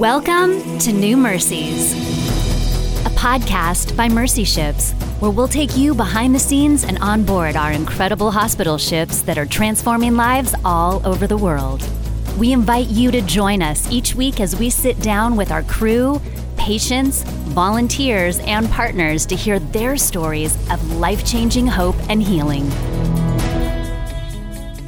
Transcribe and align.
Welcome 0.00 0.78
to 0.78 0.94
New 0.94 1.14
Mercies, 1.18 1.92
a 3.04 3.10
podcast 3.10 3.94
by 3.98 4.08
Mercy 4.08 4.44
Ships, 4.44 4.92
where 5.18 5.30
we'll 5.30 5.46
take 5.46 5.76
you 5.76 5.94
behind 5.94 6.34
the 6.34 6.38
scenes 6.38 6.84
and 6.84 6.96
on 7.00 7.22
board 7.22 7.54
our 7.54 7.70
incredible 7.70 8.30
hospital 8.30 8.78
ships 8.78 9.20
that 9.20 9.36
are 9.36 9.44
transforming 9.44 10.16
lives 10.16 10.54
all 10.64 11.06
over 11.06 11.26
the 11.26 11.36
world. 11.36 11.86
We 12.38 12.50
invite 12.50 12.86
you 12.86 13.10
to 13.10 13.20
join 13.20 13.60
us 13.60 13.92
each 13.92 14.14
week 14.14 14.40
as 14.40 14.56
we 14.56 14.70
sit 14.70 14.98
down 15.00 15.36
with 15.36 15.52
our 15.52 15.64
crew, 15.64 16.18
patients, 16.56 17.22
volunteers, 17.50 18.38
and 18.38 18.70
partners 18.70 19.26
to 19.26 19.36
hear 19.36 19.58
their 19.58 19.98
stories 19.98 20.56
of 20.70 20.96
life 20.96 21.26
changing 21.26 21.66
hope 21.66 21.96
and 22.08 22.22
healing. 22.22 22.70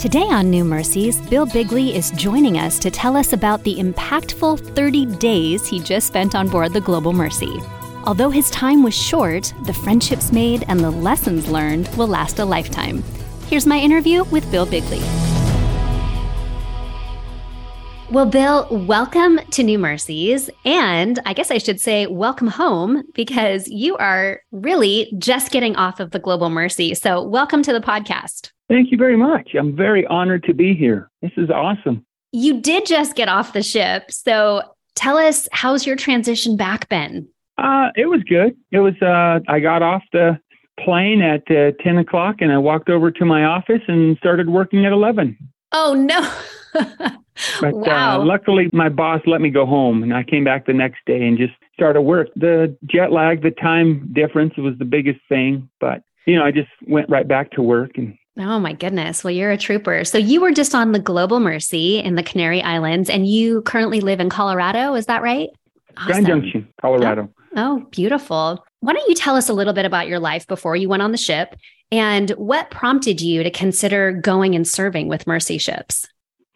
Today 0.03 0.27
on 0.31 0.51
New 0.51 0.65
Mercies, 0.65 1.21
Bill 1.31 1.47
Beagley 1.47 1.95
is 1.95 2.11
joining 2.11 2.59
us 2.59 2.77
to 2.81 2.91
tell 2.91 3.17
us 3.17 3.33
about 3.33 3.63
the 3.63 3.77
impactful 3.77 4.75
30 4.75 5.07
days 5.19 5.69
he 5.69 5.79
just 5.79 6.09
spent 6.09 6.35
on 6.35 6.49
board 6.49 6.73
the 6.73 6.81
Global 6.81 7.13
Mercy. 7.13 7.61
Although 8.03 8.31
his 8.31 8.51
time 8.51 8.83
was 8.83 8.95
short, 8.95 9.55
the 9.65 9.73
friendships 9.73 10.33
made 10.33 10.65
and 10.67 10.81
the 10.81 10.91
lessons 10.91 11.49
learned 11.49 11.89
will 11.97 12.09
last 12.09 12.41
a 12.41 12.45
lifetime. 12.45 13.05
Here's 13.47 13.65
my 13.65 13.79
interview 13.79 14.25
with 14.25 14.51
Bill 14.51 14.67
Beagley. 14.67 15.01
Well, 18.11 18.27
Bill, 18.27 18.67
welcome 18.73 19.39
to 19.53 19.63
New 19.63 19.79
Mercies. 19.79 20.51
And 20.65 21.21
I 21.25 21.33
guess 21.33 21.53
I 21.53 21.59
should 21.59 21.81
say 21.81 22.09
welcome 22.09 22.49
home 22.49 23.05
because 23.15 23.69
you 23.69 23.97
are 23.99 24.41
really 24.51 25.15
just 25.17 25.53
getting 25.53 25.77
off 25.77 26.01
of 26.01 26.11
the 26.11 26.19
Global 26.19 26.51
Mercy. 26.51 26.93
So, 26.95 27.23
welcome 27.23 27.63
to 27.63 27.73
the 27.73 27.81
podcast. 27.81 28.51
Thank 28.73 28.91
you 28.91 28.97
very 28.97 29.19
much. 29.19 29.51
I'm 29.55 29.77
very 29.77 30.07
honored 30.07 30.45
to 30.45 30.55
be 30.55 30.73
here. 30.75 31.11
This 31.21 31.33
is 31.37 31.51
awesome. 31.51 32.07
You 32.33 32.59
did 32.59 32.87
just 32.87 33.15
get 33.15 33.29
off 33.29 33.53
the 33.53 33.63
ship. 33.63 34.11
So 34.11 34.63
tell 34.95 35.19
us, 35.19 35.47
how's 35.53 35.87
your 35.87 35.95
transition 35.95 36.57
back 36.57 36.89
been? 36.89 37.29
Uh, 37.59 37.91
it 37.97 38.07
was 38.07 38.23
good. 38.23 38.57
It 38.71 38.79
was, 38.79 38.95
uh, 39.03 39.41
I 39.47 39.61
got 39.61 39.83
off 39.83 40.03
the 40.15 40.41
plane 40.81 41.21
at 41.21 41.43
uh, 41.51 41.73
10 41.85 41.99
o'clock 41.99 42.37
and 42.41 42.51
I 42.51 42.57
walked 42.57 42.89
over 42.89 43.11
to 43.11 43.27
my 43.27 43.45
office 43.45 43.83
and 43.89 44.17
started 44.17 44.49
working 44.49 44.87
at 44.87 44.93
11. 44.93 45.37
Oh, 45.73 45.93
no. 45.93 46.35
but 47.61 47.75
wow. 47.75 48.23
uh, 48.23 48.25
luckily, 48.25 48.71
my 48.73 48.89
boss 48.89 49.21
let 49.27 49.43
me 49.43 49.51
go 49.51 49.67
home 49.67 50.03
and 50.03 50.15
I 50.15 50.23
came 50.23 50.45
back 50.45 50.65
the 50.65 50.73
next 50.73 51.01
day 51.05 51.27
and 51.27 51.37
just 51.37 51.53
started 51.75 52.01
work. 52.01 52.29
The 52.37 52.75
jet 52.87 53.13
lag, 53.13 53.43
the 53.43 53.51
time 53.51 54.11
difference 54.15 54.57
was 54.57 54.73
the 54.79 54.87
biggest 54.87 55.21
thing. 55.29 55.69
But, 55.79 56.05
you 56.27 56.37
know, 56.37 56.45
I 56.47 56.53
just 56.53 56.71
went 56.87 57.11
right 57.11 57.29
back 57.29 57.51
to 57.51 57.63
work 57.63 57.99
and 57.99 58.17
Oh 58.39 58.59
my 58.59 58.73
goodness. 58.73 59.23
Well, 59.23 59.33
you're 59.33 59.51
a 59.51 59.59
trooper. 59.59 60.05
So 60.05 60.17
you 60.17 60.41
were 60.41 60.53
just 60.53 60.75
on 60.75 60.93
the 60.93 60.99
Global 60.99 61.39
Mercy 61.39 61.99
in 61.99 62.15
the 62.15 62.23
Canary 62.23 62.63
Islands 62.63 63.11
and 63.11 63.27
you 63.27 63.63
currently 63.63 64.01
live 64.01 64.21
in 64.21 64.31
Colorado. 64.31 64.95
Is 64.95 65.07
that 65.07 65.23
right? 65.23 65.51
Grand 65.95 66.27
Junction, 66.27 66.69
Colorado. 66.81 67.29
Oh, 67.57 67.83
oh, 67.83 67.87
beautiful. 67.91 68.65
Why 68.81 68.95
don't 68.95 69.09
you 69.09 69.15
tell 69.15 69.37
us 69.37 69.51
a 69.51 69.53
little 69.53 69.75
bit 69.75 69.85
about 69.85 70.09
your 70.09 70.19
life 70.19 70.47
before 70.47 70.77
you 70.77 70.89
went 70.89 71.03
on 71.03 71.13
the 71.13 71.19
ship 71.19 71.55
and 71.91 72.31
what 72.31 72.71
prompted 72.71 73.21
you 73.21 73.43
to 73.43 73.51
consider 73.51 74.13
going 74.13 74.55
and 74.55 74.67
serving 74.67 75.09
with 75.09 75.27
Mercy 75.27 75.59
ships? 75.59 76.07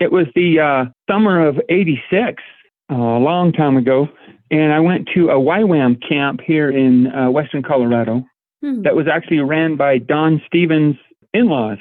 It 0.00 0.10
was 0.12 0.26
the 0.34 0.60
uh, 0.60 0.84
summer 1.10 1.46
of 1.46 1.60
86, 1.68 2.42
uh, 2.90 2.94
a 2.94 3.18
long 3.18 3.52
time 3.52 3.76
ago. 3.76 4.08
And 4.50 4.72
I 4.72 4.80
went 4.80 5.08
to 5.14 5.28
a 5.28 5.34
YWAM 5.34 6.00
camp 6.08 6.40
here 6.40 6.70
in 6.70 7.08
uh, 7.08 7.30
Western 7.30 7.62
Colorado 7.62 8.24
hmm. 8.62 8.82
that 8.82 8.96
was 8.96 9.06
actually 9.08 9.40
ran 9.40 9.76
by 9.76 9.98
Don 9.98 10.40
Stephens 10.46 10.96
in 11.36 11.48
laws. 11.48 11.78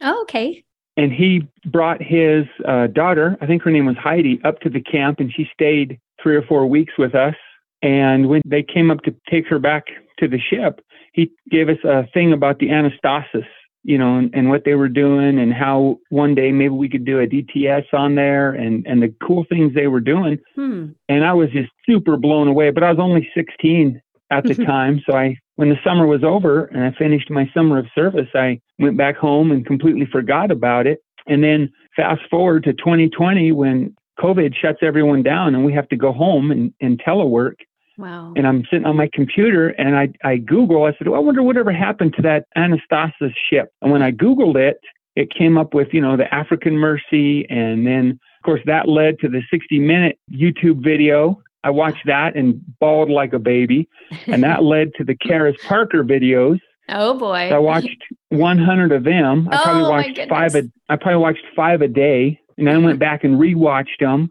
Oh, 0.00 0.22
okay. 0.22 0.64
And 0.96 1.12
he 1.12 1.48
brought 1.66 2.02
his 2.02 2.44
uh, 2.66 2.88
daughter, 2.88 3.36
I 3.40 3.46
think 3.46 3.62
her 3.62 3.70
name 3.70 3.86
was 3.86 3.96
Heidi, 3.96 4.40
up 4.44 4.60
to 4.60 4.70
the 4.70 4.80
camp 4.80 5.20
and 5.20 5.32
she 5.32 5.48
stayed 5.52 5.98
three 6.22 6.36
or 6.36 6.42
four 6.42 6.66
weeks 6.66 6.94
with 6.98 7.14
us. 7.14 7.34
And 7.82 8.28
when 8.28 8.42
they 8.44 8.62
came 8.62 8.90
up 8.90 9.02
to 9.02 9.14
take 9.28 9.46
her 9.48 9.58
back 9.58 9.84
to 10.18 10.28
the 10.28 10.38
ship, 10.38 10.84
he 11.12 11.32
gave 11.50 11.68
us 11.68 11.78
a 11.84 12.06
thing 12.14 12.32
about 12.32 12.58
the 12.58 12.68
anastasis, 12.68 13.46
you 13.82 13.98
know, 13.98 14.18
and, 14.18 14.32
and 14.34 14.50
what 14.50 14.64
they 14.64 14.74
were 14.74 14.88
doing 14.88 15.38
and 15.38 15.52
how 15.52 15.98
one 16.10 16.34
day 16.34 16.52
maybe 16.52 16.74
we 16.74 16.88
could 16.88 17.04
do 17.04 17.18
a 17.18 17.26
DTS 17.26 17.86
on 17.92 18.14
there 18.14 18.52
and, 18.52 18.86
and 18.86 19.02
the 19.02 19.12
cool 19.26 19.44
things 19.48 19.74
they 19.74 19.88
were 19.88 20.00
doing. 20.00 20.38
Hmm. 20.54 20.90
And 21.08 21.24
I 21.24 21.32
was 21.32 21.50
just 21.50 21.70
super 21.86 22.16
blown 22.16 22.48
away, 22.48 22.70
but 22.70 22.84
I 22.84 22.90
was 22.90 23.00
only 23.00 23.28
16 23.34 24.00
at 24.30 24.44
the 24.44 24.54
time. 24.66 25.02
So 25.06 25.16
I 25.16 25.36
when 25.56 25.68
the 25.68 25.76
summer 25.84 26.06
was 26.06 26.24
over 26.24 26.64
and 26.66 26.82
I 26.84 26.96
finished 26.98 27.30
my 27.30 27.50
summer 27.54 27.78
of 27.78 27.86
service, 27.94 28.28
I 28.34 28.60
went 28.78 28.96
back 28.96 29.16
home 29.16 29.50
and 29.50 29.66
completely 29.66 30.06
forgot 30.10 30.50
about 30.50 30.86
it. 30.86 31.00
And 31.26 31.44
then 31.44 31.70
fast 31.94 32.22
forward 32.30 32.64
to 32.64 32.72
2020 32.72 33.52
when 33.52 33.94
COVID 34.18 34.54
shuts 34.60 34.78
everyone 34.82 35.22
down 35.22 35.54
and 35.54 35.64
we 35.64 35.72
have 35.72 35.88
to 35.90 35.96
go 35.96 36.12
home 36.12 36.50
and, 36.50 36.72
and 36.80 37.00
telework. 37.00 37.56
Wow. 37.98 38.32
And 38.34 38.46
I'm 38.46 38.64
sitting 38.70 38.86
on 38.86 38.96
my 38.96 39.08
computer 39.12 39.68
and 39.68 39.96
I, 39.96 40.08
I 40.24 40.36
Google, 40.38 40.84
I 40.84 40.92
said, 40.96 41.08
oh, 41.08 41.14
I 41.14 41.18
wonder 41.18 41.42
whatever 41.42 41.72
happened 41.72 42.14
to 42.16 42.22
that 42.22 42.46
Anastasis 42.56 43.34
ship. 43.50 43.68
And 43.82 43.92
when 43.92 44.02
I 44.02 44.10
Googled 44.10 44.56
it, 44.56 44.78
it 45.14 45.32
came 45.32 45.58
up 45.58 45.74
with, 45.74 45.88
you 45.92 46.00
know, 46.00 46.16
the 46.16 46.32
African 46.34 46.78
Mercy. 46.78 47.46
And 47.50 47.86
then, 47.86 48.18
of 48.40 48.44
course, 48.44 48.62
that 48.64 48.88
led 48.88 49.18
to 49.20 49.28
the 49.28 49.42
60 49.50 49.78
minute 49.78 50.18
YouTube 50.32 50.82
video 50.82 51.42
I 51.64 51.70
watched 51.70 52.06
that 52.06 52.36
and 52.36 52.60
bawled 52.80 53.10
like 53.10 53.32
a 53.32 53.38
baby. 53.38 53.88
And 54.26 54.42
that 54.42 54.62
led 54.74 54.94
to 54.96 55.04
the 55.04 55.14
Karis 55.14 55.60
Parker 55.62 56.04
videos. 56.04 56.58
Oh 56.88 57.18
boy. 57.18 57.48
So 57.50 57.56
I 57.56 57.58
watched 57.58 58.02
100 58.30 58.92
of 58.92 59.04
them. 59.04 59.48
I 59.50 59.62
probably 59.62 59.82
oh, 59.82 59.90
watched 59.90 60.20
five 60.28 60.54
a 60.54 60.64
I 60.88 60.96
probably 60.96 61.20
watched 61.20 61.44
5 61.54 61.82
a 61.82 61.88
day 61.88 62.38
and 62.58 62.66
then 62.66 62.82
went 62.84 62.98
back 62.98 63.24
and 63.24 63.38
rewatched 63.38 64.00
them. 64.00 64.30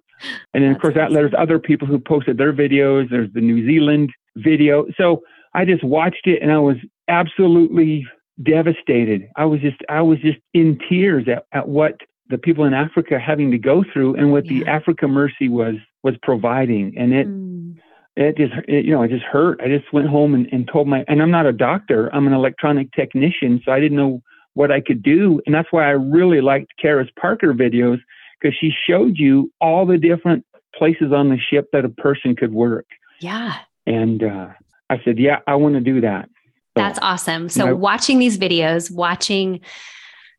And 0.53 0.63
then 0.63 0.73
That's 0.73 0.77
of 0.77 0.81
course 0.81 0.91
awesome. 0.93 1.13
that 1.13 1.19
there's 1.19 1.33
other 1.37 1.59
people 1.59 1.87
who 1.87 1.99
posted 1.99 2.37
their 2.37 2.53
videos. 2.53 3.09
There's 3.09 3.31
the 3.33 3.41
New 3.41 3.65
Zealand 3.65 4.11
video. 4.35 4.85
So 4.97 5.21
I 5.53 5.65
just 5.65 5.83
watched 5.83 6.27
it 6.27 6.41
and 6.41 6.51
I 6.51 6.59
was 6.59 6.77
absolutely 7.07 8.05
devastated. 8.43 9.27
I 9.35 9.45
was 9.45 9.61
just 9.61 9.77
I 9.89 10.01
was 10.01 10.19
just 10.19 10.39
in 10.53 10.77
tears 10.89 11.27
at, 11.27 11.45
at 11.53 11.67
what 11.67 11.95
the 12.31 12.37
people 12.37 12.65
in 12.65 12.73
Africa 12.73 13.19
having 13.19 13.51
to 13.51 13.57
go 13.57 13.83
through 13.93 14.15
and 14.15 14.31
what 14.31 14.45
yeah. 14.45 14.63
the 14.63 14.69
Africa 14.69 15.07
Mercy 15.07 15.49
was 15.49 15.75
was 16.03 16.15
providing, 16.23 16.97
and 16.97 17.13
it 17.13 17.27
mm. 17.27 17.77
it 18.15 18.37
just 18.37 18.53
it, 18.67 18.85
you 18.85 18.91
know 18.91 19.03
it 19.03 19.09
just 19.09 19.25
hurt. 19.25 19.61
I 19.61 19.67
just 19.67 19.91
went 19.93 20.07
home 20.07 20.33
and, 20.33 20.47
and 20.51 20.67
told 20.71 20.87
my 20.87 21.05
and 21.07 21.21
I'm 21.21 21.31
not 21.31 21.45
a 21.45 21.53
doctor. 21.53 22.13
I'm 22.15 22.25
an 22.25 22.33
electronic 22.33 22.91
technician, 22.93 23.61
so 23.63 23.71
I 23.71 23.79
didn't 23.79 23.97
know 23.97 24.21
what 24.53 24.71
I 24.71 24.81
could 24.81 25.03
do, 25.03 25.41
and 25.45 25.53
that's 25.53 25.71
why 25.71 25.85
I 25.85 25.91
really 25.91 26.41
liked 26.41 26.73
Karis 26.83 27.09
Parker 27.15 27.53
videos 27.53 27.99
because 28.39 28.57
she 28.59 28.71
showed 28.87 29.17
you 29.17 29.51
all 29.61 29.85
the 29.85 29.97
different 29.97 30.45
places 30.75 31.11
on 31.13 31.29
the 31.29 31.37
ship 31.37 31.69
that 31.73 31.85
a 31.85 31.89
person 31.89 32.35
could 32.35 32.53
work. 32.53 32.85
Yeah. 33.19 33.57
And 33.85 34.23
uh, 34.23 34.47
I 34.89 35.01
said, 35.03 35.19
yeah, 35.19 35.39
I 35.47 35.55
want 35.55 35.75
to 35.75 35.81
do 35.81 36.01
that. 36.01 36.25
So, 36.25 36.83
That's 36.83 36.99
awesome. 37.01 37.49
So 37.49 37.67
I, 37.67 37.73
watching 37.73 38.19
these 38.19 38.37
videos, 38.37 38.91
watching 38.91 39.61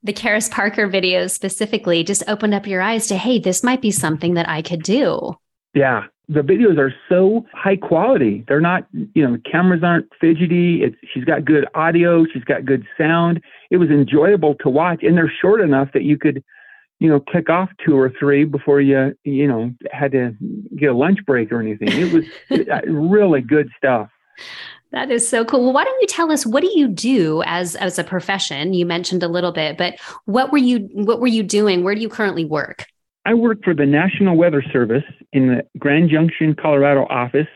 the 0.02 0.12
Karis 0.12 0.50
Parker 0.50 0.88
videos 0.88 1.30
specifically 1.30 2.02
just 2.02 2.22
opened 2.26 2.54
up 2.54 2.66
your 2.66 2.82
eyes 2.82 3.06
to, 3.06 3.16
hey, 3.16 3.38
this 3.38 3.62
might 3.62 3.80
be 3.80 3.90
something 3.90 4.34
that 4.34 4.48
I 4.48 4.62
could 4.62 4.82
do. 4.82 5.36
Yeah. 5.74 6.04
The 6.28 6.40
videos 6.40 6.78
are 6.78 6.94
so 7.08 7.44
high 7.52 7.76
quality. 7.76 8.44
They're 8.48 8.60
not, 8.60 8.86
you 8.92 9.26
know, 9.26 9.32
the 9.32 9.42
cameras 9.50 9.82
aren't 9.82 10.08
fidgety. 10.20 10.82
It's, 10.82 10.96
she's 11.12 11.24
got 11.24 11.44
good 11.44 11.66
audio. 11.74 12.24
She's 12.32 12.44
got 12.44 12.64
good 12.64 12.86
sound. 12.96 13.42
It 13.70 13.76
was 13.76 13.90
enjoyable 13.90 14.54
to 14.56 14.68
watch. 14.68 15.02
And 15.02 15.16
they're 15.16 15.32
short 15.40 15.60
enough 15.60 15.88
that 15.94 16.02
you 16.02 16.16
could, 16.16 16.42
you 17.00 17.08
know, 17.08 17.20
click 17.20 17.50
off 17.50 17.70
two 17.84 17.96
or 17.96 18.12
three 18.18 18.44
before 18.44 18.80
you, 18.80 19.14
you 19.24 19.46
know, 19.46 19.72
had 19.90 20.12
to 20.12 20.34
get 20.76 20.90
a 20.90 20.96
lunch 20.96 21.18
break 21.26 21.52
or 21.52 21.60
anything. 21.60 21.88
It 21.90 22.12
was 22.12 22.24
really 22.86 23.40
good 23.40 23.68
stuff. 23.76 24.08
That 24.92 25.10
is 25.10 25.26
so 25.26 25.44
cool. 25.44 25.64
Well, 25.64 25.72
why 25.72 25.84
don't 25.84 26.00
you 26.00 26.06
tell 26.06 26.30
us 26.30 26.44
what 26.44 26.62
do 26.62 26.70
you 26.74 26.86
do 26.86 27.42
as 27.46 27.76
as 27.76 27.98
a 27.98 28.04
profession? 28.04 28.74
You 28.74 28.86
mentioned 28.86 29.22
a 29.22 29.28
little 29.28 29.52
bit, 29.52 29.78
but 29.78 29.98
what 30.26 30.52
were 30.52 30.58
you 30.58 30.88
what 30.92 31.20
were 31.20 31.26
you 31.26 31.42
doing? 31.42 31.82
Where 31.82 31.94
do 31.94 32.00
you 32.00 32.08
currently 32.08 32.44
work? 32.44 32.86
I 33.24 33.34
work 33.34 33.58
for 33.64 33.72
the 33.72 33.86
National 33.86 34.36
Weather 34.36 34.62
Service 34.72 35.04
in 35.32 35.48
the 35.48 35.62
Grand 35.78 36.10
Junction, 36.10 36.54
Colorado 36.60 37.06
office 37.08 37.46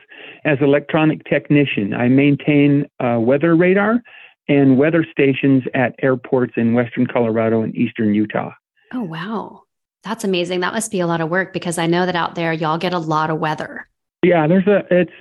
as 0.44 0.58
electronic 0.60 1.24
technician. 1.24 1.92
I 1.92 2.08
maintain 2.08 2.86
uh, 3.00 3.18
weather 3.18 3.56
radar 3.56 4.00
and 4.48 4.78
weather 4.78 5.04
stations 5.10 5.64
at 5.74 5.94
airports 6.00 6.54
in 6.56 6.72
western 6.72 7.06
Colorado 7.06 7.62
and 7.62 7.74
eastern 7.74 8.14
Utah. 8.14 8.52
Oh, 8.94 9.02
wow. 9.02 9.62
That's 10.04 10.22
amazing. 10.22 10.60
That 10.60 10.72
must 10.72 10.92
be 10.92 11.00
a 11.00 11.06
lot 11.06 11.20
of 11.20 11.30
work 11.30 11.52
because 11.52 11.78
I 11.78 11.86
know 11.86 12.06
that 12.06 12.14
out 12.14 12.36
there 12.36 12.52
y'all 12.52 12.78
get 12.78 12.94
a 12.94 12.98
lot 12.98 13.30
of 13.30 13.40
weather. 13.40 13.88
Yeah, 14.26 14.48
there's 14.48 14.66
a 14.66 14.82
it's 14.90 15.12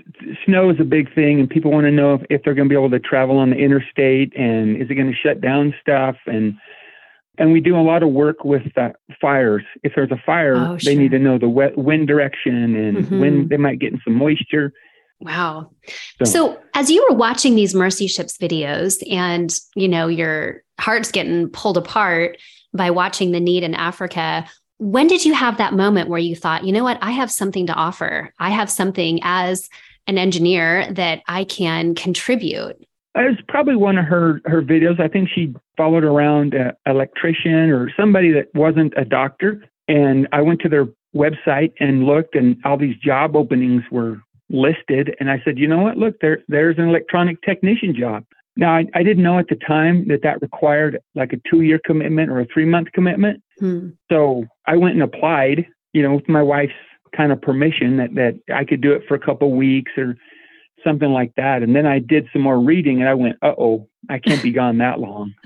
snow 0.46 0.72
is 0.72 0.78
a 0.80 0.84
big 0.84 1.14
thing, 1.14 1.40
and 1.40 1.48
people 1.48 1.70
want 1.70 1.86
to 1.86 1.92
know 1.92 2.16
if, 2.16 2.22
if 2.32 2.42
they're 2.44 2.56
going 2.56 2.68
to 2.68 2.74
be 2.74 2.76
able 2.76 2.90
to 2.90 3.00
travel 3.00 3.38
on 3.38 3.52
the 3.52 3.56
interstate, 3.56 4.36
and 4.36 4.82
is 4.82 4.90
it 4.90 4.96
going 4.96 5.12
to 5.12 5.14
shut 5.14 5.42
down 5.42 5.76
stuff, 5.80 6.16
and 6.26 6.56
and 7.38 7.52
we 7.52 7.62
do 7.62 7.78
a 7.78 7.86
lot 7.86 8.02
of 8.02 8.10
work 8.10 8.44
with 8.44 8.64
uh, 8.76 8.90
fires. 9.22 9.62
If 9.84 9.94
there's 9.96 10.10
a 10.10 10.20
fire, 10.26 10.56
oh, 10.56 10.78
sure. 10.80 10.92
they 10.92 11.00
need 11.00 11.12
to 11.12 11.20
know 11.20 11.38
the 11.38 11.48
wet 11.48 11.78
wind 11.78 12.08
direction 12.08 12.76
and 12.76 12.98
mm-hmm. 12.98 13.20
when 13.20 13.48
they 13.48 13.58
might 13.58 13.78
get 13.78 13.94
in 13.94 14.02
some 14.04 14.16
moisture. 14.16 14.74
Wow. 15.20 15.70
So, 16.18 16.26
so, 16.26 16.60
as 16.74 16.90
you 16.90 17.06
were 17.08 17.16
watching 17.16 17.54
these 17.54 17.76
Mercy 17.76 18.08
Ships 18.08 18.40
videos, 18.40 19.04
and 19.08 19.56
you 19.76 19.88
know 19.88 20.08
your 20.08 20.64
heart's 20.80 21.12
getting 21.12 21.48
pulled 21.50 21.78
apart 21.78 22.40
by 22.74 22.90
watching 22.90 23.34
the 23.34 23.40
need 23.40 23.62
in 23.62 23.76
Africa, 23.76 24.48
when 24.78 25.08
did 25.08 25.24
you 25.24 25.34
have 25.34 25.58
that 25.58 25.74
moment 25.74 26.10
where 26.10 26.20
you 26.20 26.36
thought, 26.36 26.64
you 26.64 26.72
know 26.72 26.84
what, 26.84 26.98
I 27.02 27.12
have 27.12 27.32
something 27.32 27.68
to 27.68 27.74
offer? 27.74 28.34
I 28.40 28.50
have 28.50 28.70
something 28.70 29.20
as 29.24 29.70
an 30.08 30.18
engineer 30.18 30.92
that 30.94 31.22
I 31.28 31.46
can 31.46 31.96
contribute. 31.96 32.78
It 33.16 33.30
was 33.30 33.38
probably 33.48 33.78
one 33.78 33.98
of 33.98 34.06
her 34.06 34.42
her 34.46 34.62
videos. 34.62 35.00
I 35.00 35.08
think 35.08 35.30
she 35.34 35.56
followed 35.78 36.04
around 36.04 36.54
an 36.54 36.74
electrician 36.86 37.70
or 37.70 37.90
somebody 37.98 38.34
that 38.34 38.54
wasn't 38.54 38.94
a 38.98 39.06
doctor, 39.06 39.64
and 39.88 40.28
I 40.34 40.42
went 40.42 40.60
to 40.62 40.70
their 40.70 40.88
website 41.16 41.72
and 41.80 42.04
looked, 42.04 42.36
and 42.36 42.58
all 42.66 42.78
these 42.78 42.98
job 42.98 43.38
openings 43.38 43.84
were 43.90 44.22
listed. 44.50 45.16
And 45.22 45.32
I 45.32 45.42
said, 45.46 45.58
you 45.58 45.66
know 45.66 45.78
what? 45.78 45.98
Look, 45.98 46.20
there 46.20 46.40
there's 46.50 46.78
an 46.78 46.90
electronic 46.90 47.42
technician 47.42 47.96
job. 47.98 48.26
Now 48.58 48.76
I, 48.76 48.86
I 48.94 49.04
didn't 49.04 49.24
know 49.24 49.38
at 49.38 49.48
the 49.48 49.56
time 49.56 50.08
that 50.08 50.22
that 50.24 50.42
required 50.42 51.00
like 51.14 51.34
a 51.34 51.50
two 51.50 51.62
year 51.62 51.80
commitment 51.86 52.30
or 52.30 52.40
a 52.40 52.48
three 52.54 52.66
month 52.66 52.92
commitment. 52.94 53.42
Hmm. 53.60 53.90
So 54.10 54.46
I 54.66 54.78
went 54.78 54.96
and 54.96 55.04
applied, 55.04 55.68
you 55.94 56.02
know, 56.04 56.16
with 56.16 56.30
my 56.30 56.42
wife's 56.42 56.74
kind 57.16 57.32
of 57.32 57.42
permission 57.42 57.98
that 57.98 58.16
that 58.16 58.40
I 58.54 58.64
could 58.64 58.82
do 58.82 58.94
it 58.94 59.04
for 59.08 59.16
a 59.16 59.20
couple 59.20 59.52
weeks 59.52 59.92
or 59.98 60.16
something 60.84 61.10
like 61.10 61.34
that. 61.36 61.64
And 61.64 61.76
then 61.76 61.86
I 61.86 62.00
did 62.00 62.28
some 62.32 62.42
more 62.44 62.60
reading 62.60 63.00
and 63.02 63.10
I 63.10 63.14
went, 63.14 63.38
uh 63.42 63.54
oh, 63.58 63.88
I 64.10 64.20
can't 64.20 64.44
be 64.44 64.52
gone 64.52 64.78
that 64.78 65.00
long. 65.00 65.34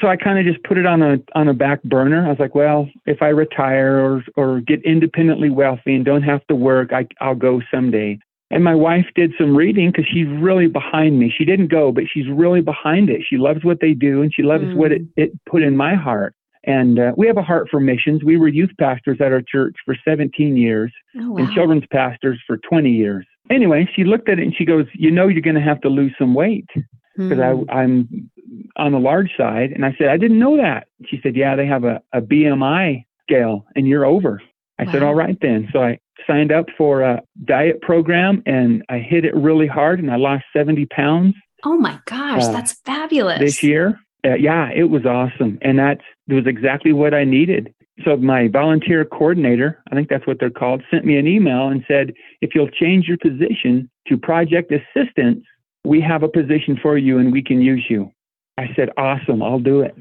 so 0.00 0.08
I 0.08 0.16
kind 0.16 0.38
of 0.38 0.44
just 0.52 0.64
put 0.64 0.78
it 0.78 0.86
on 0.86 1.02
a 1.02 1.18
on 1.34 1.48
a 1.48 1.54
back 1.54 1.82
burner. 1.82 2.26
I 2.26 2.30
was 2.30 2.38
like, 2.38 2.54
well, 2.54 2.88
if 3.04 3.22
I 3.22 3.28
retire 3.28 3.98
or 3.98 4.24
or 4.36 4.60
get 4.60 4.84
independently 4.84 5.50
wealthy 5.50 5.94
and 5.94 6.04
don't 6.04 6.22
have 6.22 6.46
to 6.48 6.54
work, 6.54 6.92
I 6.92 7.06
I'll 7.20 7.34
go 7.34 7.62
someday. 7.72 8.18
And 8.50 8.62
my 8.62 8.74
wife 8.74 9.06
did 9.14 9.32
some 9.38 9.56
reading 9.56 9.90
because 9.90 10.06
she's 10.12 10.28
really 10.28 10.68
behind 10.68 11.18
me. 11.18 11.32
She 11.36 11.44
didn't 11.44 11.66
go, 11.66 11.90
but 11.90 12.04
she's 12.12 12.28
really 12.28 12.60
behind 12.60 13.10
it. 13.10 13.22
She 13.28 13.38
loves 13.38 13.64
what 13.64 13.80
they 13.80 13.92
do 13.92 14.22
and 14.22 14.32
she 14.32 14.42
loves 14.42 14.64
mm. 14.64 14.76
what 14.76 14.92
it, 14.92 15.02
it 15.16 15.32
put 15.46 15.62
in 15.62 15.76
my 15.76 15.94
heart. 15.94 16.34
And 16.62 16.98
uh, 16.98 17.12
we 17.16 17.26
have 17.28 17.36
a 17.36 17.42
heart 17.42 17.68
for 17.70 17.80
missions. 17.80 18.24
We 18.24 18.36
were 18.36 18.48
youth 18.48 18.70
pastors 18.78 19.18
at 19.20 19.32
our 19.32 19.42
church 19.42 19.76
for 19.84 19.96
17 20.04 20.56
years 20.56 20.92
oh, 21.18 21.30
wow. 21.30 21.36
and 21.38 21.52
children's 21.52 21.86
pastors 21.90 22.40
for 22.46 22.56
20 22.56 22.90
years. 22.90 23.26
Anyway, 23.50 23.88
she 23.94 24.04
looked 24.04 24.28
at 24.28 24.38
it 24.38 24.42
and 24.42 24.54
she 24.54 24.64
goes, 24.64 24.86
You 24.94 25.10
know, 25.10 25.28
you're 25.28 25.42
going 25.42 25.54
to 25.54 25.60
have 25.60 25.80
to 25.82 25.88
lose 25.88 26.12
some 26.18 26.34
weight 26.34 26.68
because 27.16 27.38
mm. 27.38 27.64
I'm 27.68 28.30
on 28.76 28.92
the 28.92 28.98
large 28.98 29.30
side. 29.36 29.70
And 29.72 29.84
I 29.84 29.94
said, 29.96 30.08
I 30.08 30.16
didn't 30.16 30.40
know 30.40 30.56
that. 30.56 30.88
She 31.06 31.20
said, 31.22 31.36
Yeah, 31.36 31.54
they 31.54 31.66
have 31.66 31.84
a, 31.84 32.02
a 32.12 32.20
BMI 32.20 33.04
scale 33.22 33.66
and 33.76 33.86
you're 33.86 34.04
over. 34.04 34.42
I 34.78 34.84
wow. 34.84 34.92
said, 34.92 35.02
All 35.04 35.14
right 35.14 35.38
then. 35.40 35.68
So 35.72 35.82
I 35.82 36.00
signed 36.26 36.52
up 36.52 36.66
for 36.76 37.02
a 37.02 37.22
diet 37.44 37.80
program 37.82 38.42
and 38.46 38.82
I 38.88 38.98
hit 38.98 39.24
it 39.24 39.34
really 39.34 39.66
hard 39.66 40.00
and 40.00 40.10
I 40.10 40.16
lost 40.16 40.44
70 40.52 40.86
pounds. 40.86 41.34
Oh 41.64 41.76
my 41.76 41.98
gosh, 42.04 42.44
uh, 42.44 42.52
that's 42.52 42.72
fabulous. 42.84 43.38
This 43.38 43.62
year. 43.62 43.98
Uh, 44.24 44.34
yeah, 44.34 44.70
it 44.74 44.84
was 44.84 45.06
awesome. 45.06 45.58
And 45.62 45.78
that 45.78 45.98
was 46.28 46.46
exactly 46.46 46.92
what 46.92 47.14
I 47.14 47.24
needed. 47.24 47.72
So 48.04 48.16
my 48.16 48.48
volunteer 48.48 49.04
coordinator, 49.04 49.82
I 49.90 49.94
think 49.94 50.08
that's 50.08 50.26
what 50.26 50.38
they're 50.38 50.50
called, 50.50 50.82
sent 50.90 51.04
me 51.04 51.16
an 51.16 51.26
email 51.26 51.68
and 51.68 51.84
said, 51.88 52.12
if 52.40 52.54
you'll 52.54 52.70
change 52.70 53.06
your 53.06 53.18
position 53.18 53.90
to 54.08 54.18
project 54.18 54.72
assistant, 54.72 55.42
we 55.84 56.00
have 56.00 56.22
a 56.22 56.28
position 56.28 56.78
for 56.82 56.98
you 56.98 57.18
and 57.18 57.32
we 57.32 57.42
can 57.42 57.60
use 57.62 57.84
you. 57.88 58.10
I 58.58 58.68
said, 58.74 58.90
awesome, 58.96 59.42
I'll 59.42 59.60
do 59.60 59.80
it. 59.80 59.94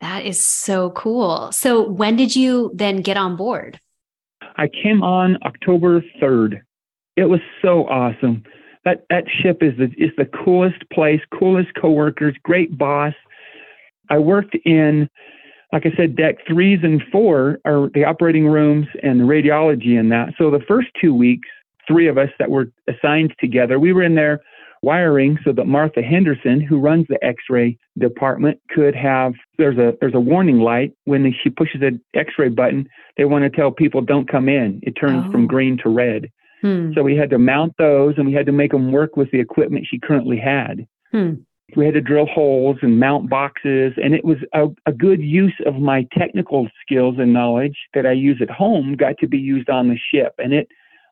That 0.00 0.26
is 0.26 0.42
so 0.42 0.90
cool. 0.90 1.52
So 1.52 1.88
when 1.88 2.16
did 2.16 2.34
you 2.34 2.72
then 2.74 3.02
get 3.02 3.16
on 3.16 3.36
board? 3.36 3.80
I 4.56 4.68
came 4.68 5.02
on 5.02 5.38
October 5.44 6.02
3rd. 6.20 6.60
It 7.16 7.24
was 7.24 7.40
so 7.60 7.86
awesome. 7.88 8.44
That 8.84 9.04
that 9.10 9.24
ship 9.28 9.62
is 9.62 9.76
the 9.78 9.90
is 9.96 10.10
the 10.16 10.24
coolest 10.44 10.88
place, 10.92 11.20
coolest 11.38 11.68
coworkers, 11.80 12.34
great 12.42 12.76
boss. 12.76 13.14
I 14.10 14.18
worked 14.18 14.56
in 14.64 15.08
like 15.72 15.86
I 15.86 15.96
said, 15.96 16.16
deck 16.16 16.36
threes 16.46 16.80
and 16.82 17.02
four 17.10 17.58
are 17.64 17.88
the 17.94 18.04
operating 18.04 18.46
rooms 18.46 18.86
and 19.02 19.22
radiology 19.22 19.98
in 19.98 20.10
that. 20.10 20.34
So 20.36 20.50
the 20.50 20.60
first 20.68 20.88
two 21.00 21.14
weeks, 21.14 21.48
three 21.88 22.08
of 22.08 22.18
us 22.18 22.28
that 22.38 22.50
were 22.50 22.70
assigned 22.88 23.34
together, 23.40 23.78
we 23.78 23.92
were 23.92 24.02
in 24.02 24.14
there 24.14 24.40
wiring 24.82 25.38
so 25.44 25.52
that 25.52 25.66
Martha 25.66 26.02
Henderson, 26.02 26.60
who 26.60 26.78
runs 26.78 27.06
the 27.08 27.22
X-ray 27.24 27.78
department, 27.98 28.60
could 28.70 28.94
have 28.94 29.34
there's 29.58 29.78
a 29.78 29.96
there's 30.00 30.14
a 30.14 30.20
warning 30.20 30.58
light 30.60 30.92
when 31.04 31.32
she 31.42 31.50
pushes 31.50 31.80
the 31.80 31.98
X-ray 32.14 32.48
button. 32.48 32.88
They 33.16 33.24
want 33.24 33.44
to 33.44 33.50
tell 33.50 33.70
people 33.70 34.00
don't 34.00 34.30
come 34.30 34.48
in. 34.48 34.80
It 34.82 34.92
turns 34.92 35.24
oh. 35.26 35.30
from 35.30 35.46
green 35.46 35.78
to 35.84 35.88
red. 35.88 36.30
Hmm. 36.60 36.92
So 36.94 37.02
we 37.02 37.16
had 37.16 37.30
to 37.30 37.38
mount 37.38 37.74
those, 37.78 38.14
and 38.16 38.26
we 38.26 38.32
had 38.32 38.46
to 38.46 38.52
make 38.52 38.70
them 38.70 38.92
work 38.92 39.16
with 39.16 39.30
the 39.30 39.40
equipment 39.40 39.86
she 39.88 39.98
currently 39.98 40.38
had. 40.38 40.86
Hmm. 41.10 41.34
We 41.74 41.86
had 41.86 41.94
to 41.94 42.00
drill 42.00 42.26
holes 42.26 42.76
and 42.82 43.00
mount 43.00 43.30
boxes, 43.30 43.94
and 44.02 44.14
it 44.14 44.24
was 44.24 44.36
a, 44.52 44.66
a 44.86 44.92
good 44.92 45.22
use 45.22 45.54
of 45.64 45.76
my 45.76 46.06
technical 46.16 46.68
skills 46.84 47.16
and 47.18 47.32
knowledge 47.32 47.76
that 47.94 48.04
I 48.04 48.12
use 48.12 48.38
at 48.42 48.50
home 48.50 48.94
got 48.94 49.16
to 49.18 49.26
be 49.26 49.38
used 49.38 49.70
on 49.70 49.88
the 49.88 49.98
ship, 50.12 50.34
and 50.38 50.52
it 50.52 50.68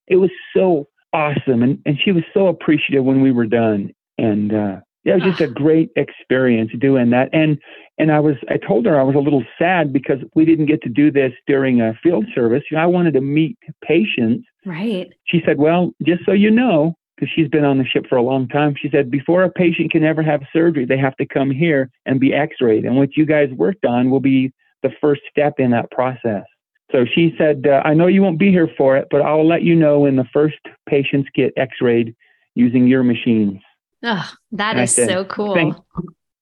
it 0.07 0.17
was 0.17 0.31
so 0.55 0.89
awesome. 1.13 1.63
And, 1.63 1.81
and 1.87 1.99
she 2.03 2.13
was 2.13 2.25
so 2.33 2.49
appreciative 2.49 3.05
when 3.05 3.21
we 3.21 3.33
were 3.33 3.47
done. 3.47 3.93
And 4.19 4.53
uh, 4.53 4.81
yeah, 5.05 5.15
it 5.15 5.23
was 5.23 5.25
just 5.25 5.41
a 5.41 5.49
great 5.49 5.91
experience 5.97 6.71
doing 6.79 7.11
that. 7.11 7.31
And 7.33 7.59
and 7.99 8.13
I 8.13 8.21
was 8.21 8.37
I 8.49 8.57
told 8.57 8.87
her 8.87 8.99
I 8.99 9.03
was 9.03 9.17
a 9.17 9.21
little 9.21 9.45
sad 9.59 9.93
because 9.93 10.19
we 10.35 10.45
didn't 10.45 10.67
get 10.67 10.83
to 10.83 10.89
do 10.89 11.11
this 11.11 11.33
during 11.47 11.81
a 11.81 11.95
field 12.03 12.27
service. 12.35 12.63
You 12.71 12.77
know, 12.77 12.83
I 12.83 12.87
wanted 12.87 13.15
to 13.15 13.21
meet 13.21 13.59
patients. 13.83 14.47
Right. 14.67 15.11
She 15.27 15.43
said, 15.47 15.59
"Well, 15.59 15.93
just 16.03 16.25
so 16.27 16.33
you 16.33 16.51
know, 16.51 16.95
because 17.17 17.33
she's 17.35 17.49
been 17.49 17.65
on 17.65 17.79
the 17.79 17.85
ship 17.85 18.07
for 18.09 18.17
a 18.17 18.23
long 18.23 18.47
time, 18.49 18.75
she 18.81 18.91
said 18.91 19.11
before 19.11 19.43
a 19.43 19.51
patient 19.51 19.91
can 19.91 20.05
ever 20.05 20.23
have 20.23 20.43
surgery, 20.53 20.85
they 20.85 20.99
have 20.99 21.17
to 21.17 21.27
come 21.27 21.51
here 21.51 21.91
and 22.05 22.21
be 22.21 22.35
X-rayed. 22.35 22.85
And 22.85 22.97
what 22.97 23.17
you 23.17 23.25
guys 23.25 23.49
worked 23.57 23.85
on 23.87 24.11
will 24.11 24.21
be 24.21 24.53
the 24.83 24.91
first 25.01 25.23
step 25.31 25.55
in 25.59 25.71
that 25.71 25.91
process." 25.91 26.45
So 26.93 27.05
she 27.05 27.35
said, 27.39 27.67
uh, 27.67 27.83
I 27.85 27.95
know 27.95 28.07
you 28.07 28.23
won't 28.23 28.39
be 28.39 28.51
here 28.51 28.69
for 28.77 28.97
it, 28.97 29.09
but 29.11 29.23
I'll 29.23 29.47
let 29.47 29.63
you 29.63 29.75
know 29.75 30.01
when 30.01 30.17
the 30.17 30.27
first 30.33 30.59
patients 30.89 31.29
get 31.35 31.53
x 31.57 31.77
rayed 31.81 32.15
using 32.55 32.87
your 32.87 33.03
machines. 33.03 33.61
Oh, 34.03 34.31
that 34.53 34.77
and 34.77 34.85
is 34.85 34.95
said, 34.95 35.09
so 35.09 35.25
cool. 35.25 35.55
Thank, 35.55 35.77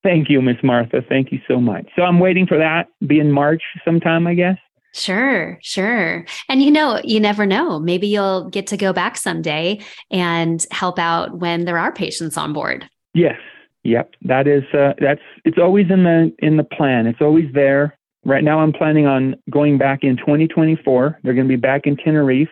thank 0.02 0.30
you, 0.30 0.40
Miss 0.40 0.56
Martha. 0.62 1.02
Thank 1.08 1.32
you 1.32 1.40
so 1.48 1.60
much. 1.60 1.86
So 1.96 2.02
I'm 2.02 2.20
waiting 2.20 2.46
for 2.46 2.56
that, 2.56 2.88
be 3.06 3.20
in 3.20 3.30
March 3.30 3.62
sometime, 3.84 4.26
I 4.26 4.34
guess. 4.34 4.58
Sure, 4.94 5.58
sure. 5.60 6.24
And 6.48 6.62
you 6.62 6.70
know, 6.70 7.00
you 7.04 7.20
never 7.20 7.44
know. 7.44 7.78
Maybe 7.78 8.06
you'll 8.06 8.48
get 8.48 8.66
to 8.68 8.76
go 8.76 8.92
back 8.92 9.16
someday 9.16 9.80
and 10.10 10.64
help 10.70 10.98
out 10.98 11.38
when 11.38 11.66
there 11.66 11.78
are 11.78 11.92
patients 11.92 12.36
on 12.36 12.52
board. 12.52 12.88
Yes. 13.12 13.38
Yep. 13.84 14.14
That 14.22 14.46
is 14.46 14.64
uh, 14.72 14.94
that's 14.98 15.20
it's 15.44 15.58
always 15.58 15.90
in 15.90 16.04
the 16.04 16.34
in 16.38 16.56
the 16.56 16.64
plan. 16.64 17.06
It's 17.06 17.20
always 17.20 17.46
there. 17.52 17.97
Right 18.28 18.44
now, 18.44 18.60
I'm 18.60 18.74
planning 18.74 19.06
on 19.06 19.36
going 19.48 19.78
back 19.78 20.00
in 20.02 20.18
2024. 20.18 21.20
They're 21.22 21.32
going 21.32 21.46
to 21.46 21.48
be 21.48 21.56
back 21.56 21.86
in 21.86 21.96
Tenerife, 21.96 22.50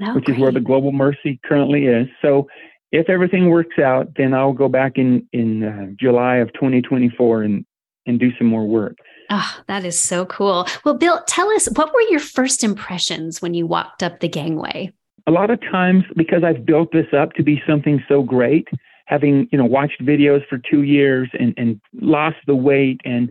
oh, 0.00 0.14
which 0.14 0.24
great. 0.24 0.36
is 0.36 0.42
where 0.42 0.50
the 0.50 0.60
Global 0.60 0.90
Mercy 0.90 1.38
currently 1.44 1.84
is. 1.84 2.08
So, 2.22 2.48
if 2.92 3.10
everything 3.10 3.50
works 3.50 3.78
out, 3.78 4.08
then 4.16 4.32
I'll 4.32 4.54
go 4.54 4.70
back 4.70 4.96
in 4.96 5.28
in 5.34 5.64
uh, 5.64 5.86
July 6.00 6.36
of 6.36 6.50
2024 6.54 7.42
and 7.42 7.66
and 8.06 8.18
do 8.18 8.30
some 8.38 8.46
more 8.46 8.66
work. 8.66 8.96
Oh, 9.28 9.60
that 9.68 9.84
is 9.84 10.00
so 10.00 10.24
cool. 10.24 10.66
Well, 10.82 10.94
Bill, 10.94 11.22
tell 11.26 11.50
us 11.50 11.68
what 11.74 11.92
were 11.92 12.00
your 12.08 12.20
first 12.20 12.64
impressions 12.64 13.42
when 13.42 13.52
you 13.52 13.66
walked 13.66 14.02
up 14.02 14.20
the 14.20 14.28
gangway? 14.28 14.92
A 15.26 15.30
lot 15.30 15.50
of 15.50 15.60
times, 15.60 16.04
because 16.16 16.42
I've 16.42 16.64
built 16.64 16.90
this 16.90 17.12
up 17.12 17.34
to 17.34 17.42
be 17.42 17.62
something 17.68 18.02
so 18.08 18.22
great, 18.22 18.66
having 19.04 19.46
you 19.52 19.58
know 19.58 19.66
watched 19.66 20.02
videos 20.02 20.40
for 20.48 20.56
two 20.56 20.84
years 20.84 21.28
and 21.38 21.52
and 21.58 21.78
lost 22.00 22.38
the 22.46 22.56
weight 22.56 23.02
and 23.04 23.30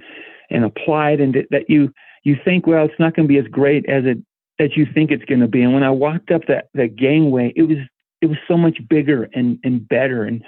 and 0.51 0.65
applied 0.65 1.19
and 1.19 1.35
that 1.49 1.69
you 1.69 1.91
you 2.23 2.35
think 2.43 2.67
well 2.67 2.85
it's 2.85 2.99
not 2.99 3.15
going 3.15 3.27
to 3.27 3.31
be 3.31 3.39
as 3.39 3.47
great 3.47 3.87
as 3.89 4.05
it 4.05 4.17
as 4.59 4.77
you 4.77 4.85
think 4.93 5.09
it's 5.11 5.25
going 5.25 5.39
to 5.39 5.47
be. 5.47 5.61
And 5.61 5.73
when 5.73 5.83
i 5.83 5.89
walked 5.89 6.31
up 6.31 6.43
that 6.47 6.69
that 6.73 6.95
gangway 6.95 7.53
it 7.55 7.63
was 7.63 7.77
it 8.21 8.27
was 8.27 8.37
so 8.47 8.57
much 8.57 8.77
bigger 8.89 9.29
and 9.33 9.59
and 9.63 9.87
better. 9.87 10.23
And 10.23 10.43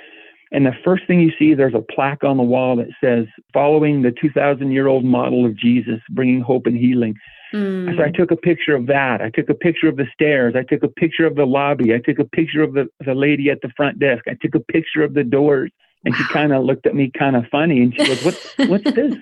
and 0.51 0.65
the 0.65 0.73
first 0.85 1.07
thing 1.07 1.19
you 1.19 1.31
see 1.39 1.53
there's 1.53 1.73
a 1.73 1.93
plaque 1.93 2.23
on 2.23 2.37
the 2.37 2.43
wall 2.43 2.75
that 2.75 2.89
says 3.03 3.25
following 3.53 4.03
the 4.03 4.11
2000 4.11 4.71
year 4.71 4.87
old 4.87 5.03
model 5.03 5.45
of 5.45 5.57
jesus 5.57 5.99
bringing 6.11 6.41
hope 6.41 6.67
and 6.67 6.77
healing. 6.77 7.15
Mm. 7.53 7.95
so 7.95 8.03
i 8.03 8.09
took 8.09 8.31
a 8.31 8.35
picture 8.35 8.75
of 8.75 8.87
that. 8.87 9.21
I 9.21 9.29
took 9.29 9.49
a 9.49 9.53
picture 9.53 9.87
of 9.87 9.97
the 9.97 10.07
stairs. 10.13 10.55
I 10.55 10.63
took 10.63 10.83
a 10.83 10.87
picture 10.87 11.25
of 11.25 11.35
the 11.35 11.45
lobby. 11.45 11.93
I 11.93 11.99
took 11.99 12.19
a 12.19 12.25
picture 12.25 12.63
of 12.63 12.73
the, 12.73 12.87
the 13.05 13.13
lady 13.13 13.49
at 13.49 13.61
the 13.61 13.69
front 13.77 13.99
desk. 13.99 14.23
I 14.27 14.35
took 14.41 14.55
a 14.55 14.59
picture 14.59 15.03
of 15.03 15.13
the 15.13 15.23
doors. 15.23 15.71
And 16.05 16.13
wow. 16.13 16.17
she 16.17 16.33
kind 16.33 16.51
of 16.51 16.63
looked 16.63 16.85
at 16.85 16.95
me 16.95 17.11
kind 17.17 17.35
of 17.35 17.45
funny 17.51 17.81
and 17.81 17.93
she 17.95 18.05
goes 18.05 18.23
what 18.25 18.69
what's 18.69 18.91
this 18.91 19.15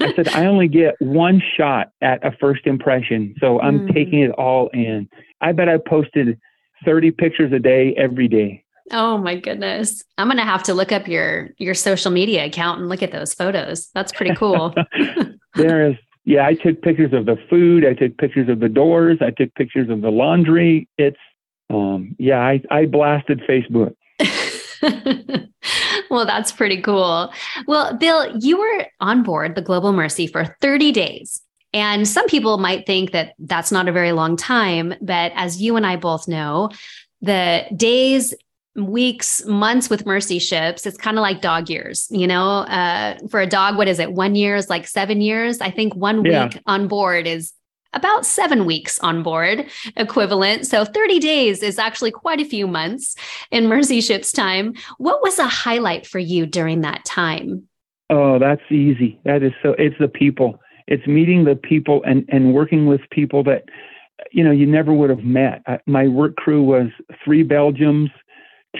I 0.00 0.14
said, 0.14 0.28
I 0.28 0.46
only 0.46 0.68
get 0.68 0.94
one 1.00 1.42
shot 1.56 1.90
at 2.00 2.24
a 2.24 2.32
first 2.40 2.66
impression. 2.66 3.34
So 3.40 3.60
I'm 3.60 3.80
mm. 3.80 3.94
taking 3.94 4.20
it 4.20 4.30
all 4.32 4.68
in. 4.72 5.08
I 5.40 5.52
bet 5.52 5.68
I 5.68 5.78
posted 5.78 6.38
30 6.84 7.10
pictures 7.12 7.52
a 7.52 7.58
day 7.58 7.94
every 7.96 8.28
day. 8.28 8.64
Oh 8.92 9.18
my 9.18 9.36
goodness. 9.36 10.02
I'm 10.16 10.28
going 10.28 10.38
to 10.38 10.44
have 10.44 10.62
to 10.64 10.74
look 10.74 10.92
up 10.92 11.08
your 11.08 11.50
your 11.58 11.74
social 11.74 12.10
media 12.10 12.46
account 12.46 12.80
and 12.80 12.88
look 12.88 13.02
at 13.02 13.12
those 13.12 13.34
photos. 13.34 13.88
That's 13.94 14.12
pretty 14.12 14.34
cool. 14.34 14.74
there 15.54 15.90
is 15.90 15.96
yeah, 16.24 16.46
I 16.46 16.54
took 16.54 16.82
pictures 16.82 17.14
of 17.14 17.24
the 17.24 17.36
food, 17.48 17.86
I 17.86 17.94
took 17.94 18.18
pictures 18.18 18.50
of 18.50 18.60
the 18.60 18.68
doors, 18.68 19.18
I 19.22 19.30
took 19.30 19.54
pictures 19.54 19.88
of 19.88 20.02
the 20.02 20.10
laundry. 20.10 20.88
It's 20.96 21.16
um 21.70 22.16
yeah, 22.18 22.40
I 22.40 22.62
I 22.70 22.86
blasted 22.86 23.42
Facebook. 23.48 23.94
well, 26.10 26.26
that's 26.26 26.52
pretty 26.52 26.80
cool. 26.80 27.32
Well, 27.66 27.96
Bill, 27.96 28.36
you 28.38 28.58
were 28.58 28.86
on 29.00 29.22
board 29.22 29.54
the 29.54 29.62
Global 29.62 29.92
Mercy 29.92 30.26
for 30.26 30.56
30 30.60 30.92
days. 30.92 31.40
And 31.74 32.08
some 32.08 32.26
people 32.26 32.58
might 32.58 32.86
think 32.86 33.12
that 33.12 33.34
that's 33.38 33.70
not 33.70 33.88
a 33.88 33.92
very 33.92 34.12
long 34.12 34.36
time. 34.36 34.94
But 35.02 35.32
as 35.34 35.60
you 35.60 35.76
and 35.76 35.86
I 35.86 35.96
both 35.96 36.26
know, 36.26 36.70
the 37.20 37.64
days 37.76 38.34
weeks, 38.74 39.44
months 39.44 39.90
with 39.90 40.06
mercy 40.06 40.38
ships, 40.38 40.86
it's 40.86 40.96
kind 40.96 41.18
of 41.18 41.22
like 41.22 41.40
dog 41.40 41.68
years, 41.68 42.06
you 42.10 42.26
know, 42.26 42.60
uh, 42.60 43.18
for 43.28 43.40
a 43.40 43.46
dog, 43.46 43.76
what 43.76 43.88
is 43.88 43.98
it? 43.98 44.12
One 44.12 44.34
year 44.34 44.56
is 44.56 44.70
like 44.70 44.86
seven 44.86 45.20
years. 45.20 45.60
I 45.60 45.70
think 45.70 45.94
one 45.94 46.24
yeah. 46.24 46.44
week 46.44 46.62
on 46.66 46.88
board 46.88 47.26
is 47.26 47.52
about 47.92 48.26
seven 48.26 48.66
weeks 48.66 48.98
on 49.00 49.22
board 49.22 49.66
equivalent. 49.96 50.66
So 50.66 50.84
30 50.84 51.18
days 51.18 51.62
is 51.62 51.78
actually 51.78 52.10
quite 52.10 52.40
a 52.40 52.44
few 52.44 52.66
months 52.66 53.16
in 53.50 53.66
mercy 53.66 54.00
ships 54.00 54.32
time. 54.32 54.74
What 54.98 55.22
was 55.22 55.38
a 55.38 55.48
highlight 55.48 56.06
for 56.06 56.18
you 56.18 56.46
during 56.46 56.82
that 56.82 57.04
time? 57.04 57.68
Oh, 58.10 58.38
that's 58.38 58.62
easy. 58.70 59.20
That 59.24 59.42
is 59.42 59.52
so, 59.62 59.74
it's 59.78 59.96
the 59.98 60.08
people. 60.08 60.60
It's 60.86 61.06
meeting 61.06 61.44
the 61.44 61.56
people 61.56 62.02
and, 62.04 62.24
and 62.28 62.54
working 62.54 62.86
with 62.86 63.00
people 63.10 63.42
that, 63.44 63.64
you 64.32 64.42
know, 64.42 64.50
you 64.50 64.66
never 64.66 64.92
would 64.92 65.10
have 65.10 65.24
met. 65.24 65.62
I, 65.66 65.78
my 65.86 66.08
work 66.08 66.36
crew 66.36 66.62
was 66.62 66.88
three 67.24 67.42
Belgians, 67.42 68.10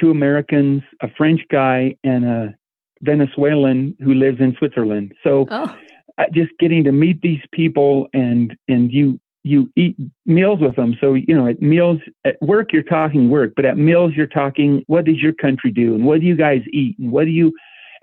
two 0.00 0.10
Americans, 0.10 0.82
a 1.02 1.08
French 1.16 1.40
guy, 1.50 1.96
and 2.04 2.24
a 2.24 2.54
Venezuelan 3.02 3.96
who 4.02 4.14
lives 4.14 4.40
in 4.40 4.54
Switzerland. 4.58 5.14
So 5.22 5.46
oh. 5.50 5.76
Uh, 6.18 6.24
just 6.32 6.50
getting 6.58 6.84
to 6.84 6.92
meet 6.92 7.20
these 7.22 7.40
people 7.52 8.08
and 8.12 8.56
and 8.68 8.92
you 8.92 9.20
you 9.44 9.70
eat 9.76 9.96
meals 10.26 10.60
with 10.60 10.76
them. 10.76 10.94
So 11.00 11.14
you 11.14 11.34
know 11.34 11.46
at 11.46 11.62
meals 11.62 12.00
at 12.24 12.36
work 12.42 12.72
you're 12.72 12.82
talking 12.82 13.30
work, 13.30 13.52
but 13.56 13.64
at 13.64 13.78
meals 13.78 14.12
you're 14.14 14.26
talking 14.26 14.82
what 14.86 15.04
does 15.04 15.20
your 15.22 15.32
country 15.34 15.70
do 15.70 15.94
and 15.94 16.04
what 16.04 16.20
do 16.20 16.26
you 16.26 16.36
guys 16.36 16.62
eat 16.72 16.98
and 16.98 17.10
what 17.10 17.24
do 17.24 17.30
you 17.30 17.52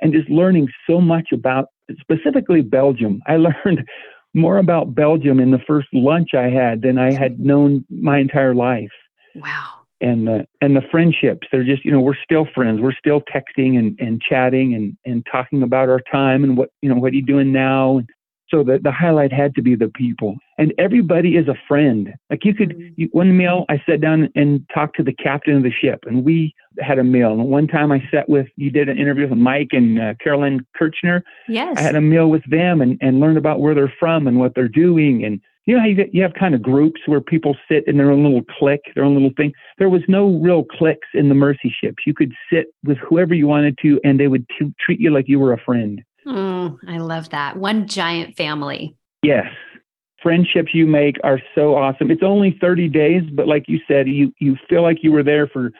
and 0.01 0.13
just 0.13 0.29
learning 0.29 0.67
so 0.87 0.99
much 0.99 1.29
about 1.31 1.67
specifically 1.99 2.61
Belgium. 2.61 3.21
I 3.27 3.35
learned 3.65 3.87
more 4.33 4.57
about 4.57 4.93
Belgium 4.93 5.39
in 5.39 5.51
the 5.51 5.61
first 5.67 5.87
lunch 5.93 6.29
I 6.33 6.49
had 6.49 6.81
than 6.81 6.97
I 6.97 7.13
had 7.13 7.39
known 7.39 7.85
my 7.89 8.17
entire 8.19 8.53
life. 8.53 8.91
Wow 9.35 9.74
and 10.01 10.27
the 10.27 10.45
and 10.61 10.75
the 10.75 10.81
friendships. 10.91 11.47
They're 11.51 11.63
just 11.63 11.85
you 11.85 11.91
know 11.91 12.01
we're 12.01 12.15
still 12.23 12.47
friends. 12.53 12.81
We're 12.81 12.93
still 12.93 13.21
texting 13.21 13.77
and 13.77 13.97
and 13.99 14.21
chatting 14.21 14.73
and 14.73 14.97
and 15.05 15.25
talking 15.31 15.63
about 15.63 15.89
our 15.89 16.01
time 16.11 16.43
and 16.43 16.57
what 16.57 16.69
you 16.81 16.89
know 16.89 16.95
what 16.95 17.13
are 17.13 17.15
you 17.15 17.25
doing 17.25 17.51
now. 17.51 17.99
And 17.99 18.09
so 18.49 18.63
the 18.63 18.79
the 18.81 18.91
highlight 18.91 19.31
had 19.31 19.55
to 19.55 19.61
be 19.61 19.75
the 19.75 19.87
people. 19.87 20.35
And 20.57 20.73
everybody 20.77 21.35
is 21.35 21.47
a 21.47 21.55
friend. 21.67 22.13
Like 22.29 22.45
you 22.45 22.53
could 22.53 22.69
mm-hmm. 22.69 22.93
you, 22.97 23.09
one 23.11 23.35
meal 23.37 23.65
i 23.69 23.81
sat 23.87 24.01
down 24.01 24.29
and 24.35 24.65
talked 24.73 24.97
to 24.97 25.03
the 25.03 25.13
captain 25.13 25.55
of 25.55 25.63
the 25.63 25.71
ship 25.71 26.03
and 26.05 26.23
we 26.23 26.53
had 26.79 26.99
a 26.99 27.03
meal. 27.03 27.31
And 27.31 27.45
one 27.45 27.67
time 27.67 27.91
i 27.91 28.03
sat 28.11 28.27
with 28.27 28.47
you 28.57 28.69
did 28.69 28.89
an 28.89 28.97
interview 28.97 29.27
with 29.27 29.37
mike 29.37 29.69
and 29.71 29.99
uh, 29.99 30.13
carolyn 30.21 30.65
kirchner. 30.75 31.23
Yes. 31.47 31.77
i 31.77 31.81
had 31.81 31.95
a 31.95 32.01
meal 32.01 32.29
with 32.29 32.43
them 32.49 32.81
and 32.81 32.97
and 33.01 33.19
learned 33.19 33.37
about 33.37 33.61
where 33.61 33.73
they're 33.73 33.93
from 33.99 34.27
and 34.27 34.39
what 34.39 34.55
they're 34.55 34.67
doing 34.67 35.23
and 35.23 35.39
you 35.65 35.75
know 35.75 35.81
how 35.81 35.87
you, 35.87 35.95
get, 35.95 36.13
you 36.13 36.21
have 36.21 36.33
kind 36.33 36.53
of 36.53 36.61
groups 36.61 37.01
where 37.07 37.21
people 37.21 37.55
sit 37.69 37.87
in 37.87 37.97
their 37.97 38.11
own 38.11 38.23
little 38.23 38.43
clique, 38.59 38.83
their 38.93 39.03
own 39.03 39.13
little 39.13 39.31
thing. 39.35 39.51
There 39.79 39.89
was 39.89 40.01
no 40.07 40.39
real 40.39 40.63
cliques 40.63 41.07
in 41.13 41.29
the 41.29 41.35
mercy 41.35 41.73
ships. 41.81 42.03
You 42.05 42.13
could 42.13 42.33
sit 42.51 42.67
with 42.83 42.97
whoever 42.97 43.33
you 43.33 43.47
wanted 43.47 43.77
to, 43.81 43.99
and 44.03 44.19
they 44.19 44.27
would 44.27 44.45
t- 44.49 44.73
treat 44.79 44.99
you 44.99 45.11
like 45.11 45.27
you 45.27 45.39
were 45.39 45.53
a 45.53 45.59
friend. 45.59 46.03
Oh, 46.27 46.77
I 46.87 46.97
love 46.97 47.29
that. 47.29 47.57
One 47.57 47.87
giant 47.87 48.35
family. 48.37 48.95
Yes. 49.23 49.47
Friendships 50.21 50.73
you 50.73 50.87
make 50.87 51.17
are 51.23 51.39
so 51.53 51.75
awesome. 51.75 52.09
It's 52.09 52.23
only 52.23 52.57
30 52.59 52.89
days, 52.89 53.23
but 53.31 53.47
like 53.47 53.65
you 53.67 53.79
said, 53.87 54.07
you, 54.07 54.33
you 54.39 54.57
feel 54.69 54.81
like 54.81 54.99
you 55.01 55.11
were 55.11 55.23
there 55.23 55.47
for 55.47 55.71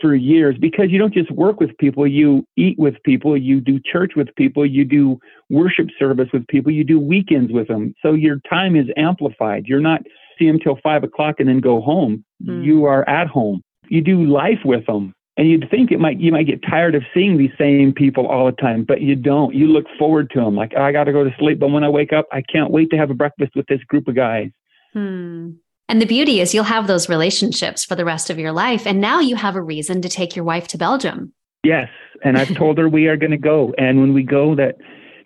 for 0.00 0.14
years 0.14 0.56
because 0.60 0.86
you 0.90 0.98
don't 0.98 1.14
just 1.14 1.30
work 1.30 1.60
with 1.60 1.76
people, 1.78 2.06
you 2.06 2.44
eat 2.56 2.78
with 2.78 2.94
people, 3.04 3.36
you 3.36 3.60
do 3.60 3.80
church 3.80 4.12
with 4.16 4.28
people, 4.36 4.64
you 4.64 4.84
do 4.84 5.18
worship 5.50 5.88
service 5.98 6.28
with 6.32 6.46
people, 6.48 6.72
you 6.72 6.84
do 6.84 6.98
weekends 7.00 7.52
with 7.52 7.68
them. 7.68 7.94
So 8.02 8.12
your 8.12 8.40
time 8.48 8.76
is 8.76 8.86
amplified. 8.96 9.66
You're 9.66 9.80
not 9.80 10.02
see 10.38 10.46
them 10.46 10.58
till 10.58 10.78
five 10.82 11.04
o'clock 11.04 11.36
and 11.38 11.48
then 11.48 11.60
go 11.60 11.80
home. 11.80 12.24
Mm. 12.44 12.64
You 12.64 12.84
are 12.84 13.08
at 13.08 13.26
home. 13.28 13.62
You 13.88 14.02
do 14.02 14.24
life 14.24 14.60
with 14.64 14.86
them. 14.86 15.14
And 15.36 15.48
you'd 15.48 15.70
think 15.70 15.92
it 15.92 16.00
might 16.00 16.18
you 16.18 16.32
might 16.32 16.48
get 16.48 16.60
tired 16.68 16.96
of 16.96 17.02
seeing 17.14 17.38
these 17.38 17.52
same 17.56 17.92
people 17.92 18.26
all 18.26 18.46
the 18.46 18.52
time, 18.52 18.84
but 18.86 19.00
you 19.00 19.14
don't. 19.14 19.54
You 19.54 19.68
look 19.68 19.84
forward 19.96 20.30
to 20.30 20.40
them. 20.40 20.56
Like 20.56 20.72
oh, 20.76 20.82
I 20.82 20.90
got 20.90 21.04
to 21.04 21.12
go 21.12 21.22
to 21.22 21.30
sleep, 21.38 21.60
but 21.60 21.68
when 21.68 21.84
I 21.84 21.88
wake 21.88 22.12
up, 22.12 22.26
I 22.32 22.42
can't 22.52 22.72
wait 22.72 22.90
to 22.90 22.96
have 22.96 23.10
a 23.10 23.14
breakfast 23.14 23.52
with 23.54 23.66
this 23.66 23.78
group 23.84 24.08
of 24.08 24.16
guys. 24.16 24.50
Hmm. 24.94 25.50
And 25.88 26.02
the 26.02 26.06
beauty 26.06 26.40
is 26.40 26.52
you'll 26.52 26.64
have 26.64 26.86
those 26.86 27.08
relationships 27.08 27.84
for 27.84 27.94
the 27.94 28.04
rest 28.04 28.28
of 28.28 28.38
your 28.38 28.52
life. 28.52 28.86
And 28.86 29.00
now 29.00 29.20
you 29.20 29.36
have 29.36 29.56
a 29.56 29.62
reason 29.62 30.02
to 30.02 30.08
take 30.08 30.36
your 30.36 30.44
wife 30.44 30.68
to 30.68 30.78
Belgium. 30.78 31.32
Yes. 31.64 31.88
And 32.22 32.36
I've 32.36 32.54
told 32.56 32.78
her 32.78 32.88
we 32.88 33.06
are 33.06 33.16
going 33.16 33.30
to 33.30 33.38
go. 33.38 33.74
And 33.78 34.00
when 34.00 34.12
we 34.12 34.22
go, 34.22 34.54
that 34.56 34.76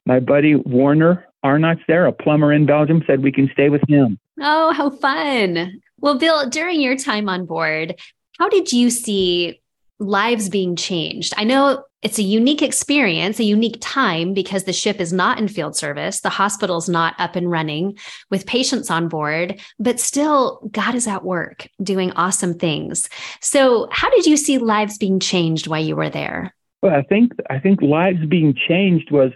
my 0.06 0.20
buddy 0.20 0.54
Warner 0.54 1.26
Arnott's 1.42 1.82
there, 1.88 2.06
a 2.06 2.12
plumber 2.12 2.52
in 2.52 2.66
Belgium, 2.66 3.02
said 3.06 3.22
we 3.22 3.32
can 3.32 3.50
stay 3.52 3.68
with 3.68 3.82
him. 3.88 4.18
Oh, 4.40 4.72
how 4.72 4.90
fun. 4.90 5.80
Well, 5.98 6.18
Bill, 6.18 6.48
during 6.48 6.80
your 6.80 6.96
time 6.96 7.28
on 7.28 7.46
board, 7.46 7.96
how 8.38 8.48
did 8.48 8.72
you 8.72 8.90
see 8.90 9.60
lives 9.98 10.48
being 10.48 10.76
changed? 10.76 11.32
I 11.36 11.44
know 11.44 11.84
it's 12.02 12.18
a 12.18 12.22
unique 12.22 12.62
experience, 12.62 13.38
a 13.38 13.44
unique 13.44 13.78
time 13.80 14.34
because 14.34 14.64
the 14.64 14.72
ship 14.72 15.00
is 15.00 15.12
not 15.12 15.38
in 15.38 15.46
field 15.46 15.76
service, 15.76 16.20
the 16.20 16.30
hospital's 16.30 16.88
not 16.88 17.14
up 17.18 17.36
and 17.36 17.50
running 17.50 17.96
with 18.30 18.46
patients 18.46 18.90
on 18.90 19.08
board, 19.08 19.60
but 19.78 20.00
still 20.00 20.68
God 20.72 20.94
is 20.94 21.06
at 21.06 21.24
work 21.24 21.68
doing 21.82 22.10
awesome 22.12 22.58
things. 22.58 23.08
So, 23.40 23.88
how 23.92 24.10
did 24.10 24.26
you 24.26 24.36
see 24.36 24.58
lives 24.58 24.98
being 24.98 25.20
changed 25.20 25.68
while 25.68 25.82
you 25.82 25.94
were 25.94 26.10
there? 26.10 26.54
Well, 26.82 26.94
I 26.94 27.02
think 27.02 27.32
I 27.48 27.60
think 27.60 27.80
lives 27.80 28.26
being 28.26 28.54
changed 28.54 29.12
was 29.12 29.30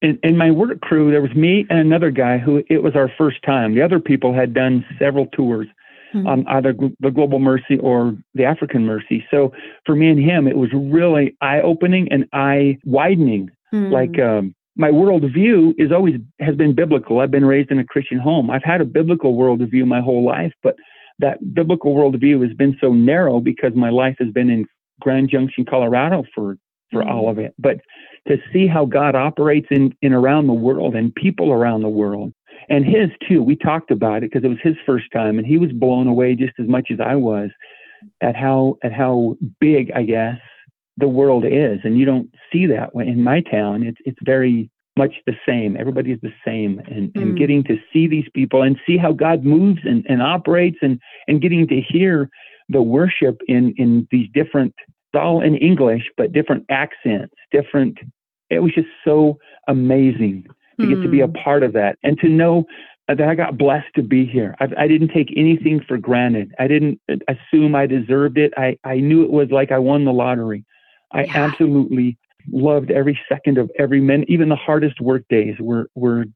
in, 0.00 0.18
in 0.22 0.36
my 0.36 0.50
work 0.50 0.80
crew. 0.80 1.10
There 1.10 1.20
was 1.20 1.34
me 1.34 1.66
and 1.68 1.78
another 1.78 2.10
guy 2.10 2.38
who 2.38 2.64
it 2.70 2.82
was 2.82 2.96
our 2.96 3.12
first 3.18 3.42
time. 3.42 3.74
The 3.74 3.82
other 3.82 4.00
people 4.00 4.32
had 4.32 4.54
done 4.54 4.84
several 4.98 5.26
tours 5.26 5.68
mm-hmm. 6.14 6.26
um, 6.26 6.44
either 6.48 6.74
the 7.00 7.10
Global 7.10 7.38
Mercy 7.38 7.78
or 7.80 8.16
the 8.34 8.44
African 8.44 8.84
Mercy. 8.84 9.24
So 9.30 9.52
for 9.86 9.94
me 9.94 10.08
and 10.08 10.18
him, 10.18 10.46
it 10.46 10.56
was 10.56 10.70
really 10.72 11.36
eye 11.40 11.60
opening 11.60 12.08
and 12.10 12.26
eye 12.32 12.78
widening. 12.84 13.50
Mm-hmm. 13.72 13.92
Like 13.92 14.18
um, 14.18 14.54
my 14.76 14.90
worldview 14.90 15.74
is 15.78 15.92
always 15.92 16.16
has 16.40 16.56
been 16.56 16.74
biblical. 16.74 17.20
I've 17.20 17.30
been 17.30 17.44
raised 17.44 17.70
in 17.70 17.78
a 17.78 17.84
Christian 17.84 18.18
home. 18.18 18.50
I've 18.50 18.64
had 18.64 18.80
a 18.80 18.86
biblical 18.86 19.36
worldview 19.36 19.86
my 19.86 20.00
whole 20.00 20.24
life, 20.24 20.52
but 20.62 20.76
that 21.18 21.54
biblical 21.54 21.94
worldview 21.94 22.46
has 22.46 22.56
been 22.56 22.76
so 22.80 22.92
narrow 22.92 23.40
because 23.40 23.72
my 23.74 23.90
life 23.90 24.16
has 24.20 24.30
been 24.30 24.50
in 24.50 24.66
Grand 25.00 25.30
Junction, 25.30 25.64
Colorado 25.64 26.24
for 26.34 26.56
for 26.90 27.02
mm-hmm. 27.02 27.10
all 27.10 27.28
of 27.28 27.38
it. 27.38 27.54
But 27.58 27.78
to 28.28 28.38
see 28.52 28.66
how 28.66 28.84
God 28.84 29.14
operates 29.14 29.68
in, 29.70 29.94
in 30.02 30.12
around 30.12 30.46
the 30.46 30.52
world 30.52 30.94
and 30.94 31.14
people 31.14 31.52
around 31.52 31.82
the 31.82 31.88
world 31.88 32.32
and 32.68 32.84
his 32.84 33.10
too. 33.26 33.42
We 33.42 33.56
talked 33.56 33.90
about 33.90 34.18
it 34.18 34.30
because 34.32 34.44
it 34.44 34.48
was 34.48 34.58
his 34.62 34.76
first 34.86 35.06
time, 35.12 35.38
and 35.38 35.46
he 35.46 35.58
was 35.58 35.72
blown 35.72 36.06
away 36.06 36.34
just 36.34 36.54
as 36.58 36.68
much 36.68 36.88
as 36.90 37.00
I 37.00 37.16
was 37.16 37.50
at 38.20 38.36
how 38.36 38.78
at 38.82 38.92
how 38.92 39.36
big, 39.60 39.90
I 39.94 40.02
guess, 40.02 40.38
the 40.96 41.08
world 41.08 41.44
is. 41.44 41.78
And 41.84 41.98
you 41.98 42.04
don't 42.04 42.30
see 42.52 42.66
that 42.66 42.90
in 42.94 43.22
my 43.22 43.40
town. 43.40 43.82
It's 43.82 43.98
it's 44.04 44.18
very 44.22 44.70
much 44.96 45.14
the 45.26 45.34
same. 45.46 45.76
Everybody's 45.76 46.20
the 46.22 46.32
same, 46.44 46.80
and, 46.86 47.12
mm. 47.12 47.22
and 47.22 47.38
getting 47.38 47.62
to 47.64 47.76
see 47.92 48.06
these 48.06 48.28
people 48.34 48.62
and 48.62 48.76
see 48.86 48.96
how 48.96 49.12
God 49.12 49.44
moves 49.44 49.80
and, 49.84 50.04
and 50.08 50.22
operates, 50.22 50.78
and 50.82 51.00
and 51.26 51.40
getting 51.40 51.66
to 51.68 51.80
hear 51.80 52.28
the 52.68 52.82
worship 52.82 53.40
in 53.48 53.74
in 53.76 54.06
these 54.10 54.28
different. 54.34 54.74
It's 55.12 55.22
all 55.22 55.40
in 55.40 55.56
English, 55.56 56.02
but 56.18 56.32
different 56.32 56.64
accents, 56.70 57.34
different. 57.50 57.98
It 58.50 58.60
was 58.60 58.72
just 58.74 58.88
so 59.04 59.38
amazing 59.68 60.46
to 60.80 60.86
get 60.86 61.02
to 61.02 61.08
be 61.08 61.20
a 61.20 61.26
hmm. 61.26 61.34
part 61.34 61.62
of 61.62 61.72
that 61.72 61.98
and 62.02 62.18
to 62.20 62.28
know 62.28 62.64
that 63.08 63.28
I 63.28 63.34
got 63.34 63.56
blessed 63.56 63.88
to 63.96 64.02
be 64.02 64.26
here. 64.26 64.54
I, 64.60 64.68
I, 64.80 64.86
didn't 64.86 65.08
take 65.08 65.32
anything 65.34 65.80
for 65.88 65.96
granted. 65.96 66.52
I 66.58 66.66
didn't 66.66 67.00
assume 67.26 67.74
I 67.74 67.86
deserved 67.86 68.36
it. 68.36 68.52
I, 68.56 68.76
I 68.84 68.96
knew 68.96 69.24
it 69.24 69.30
was 69.30 69.48
like 69.50 69.72
I 69.72 69.78
won 69.78 70.04
the 70.04 70.12
lottery. 70.12 70.64
I 71.12 71.24
yeah. 71.24 71.46
absolutely 71.46 72.18
loved 72.52 72.90
every 72.90 73.18
second 73.28 73.56
of 73.56 73.70
every 73.78 74.00
minute. 74.00 74.28
Even 74.28 74.50
the 74.50 74.56
hardest 74.56 75.00
work 75.00 75.24
days 75.30 75.54
were, 75.58 75.88
were 75.94 76.26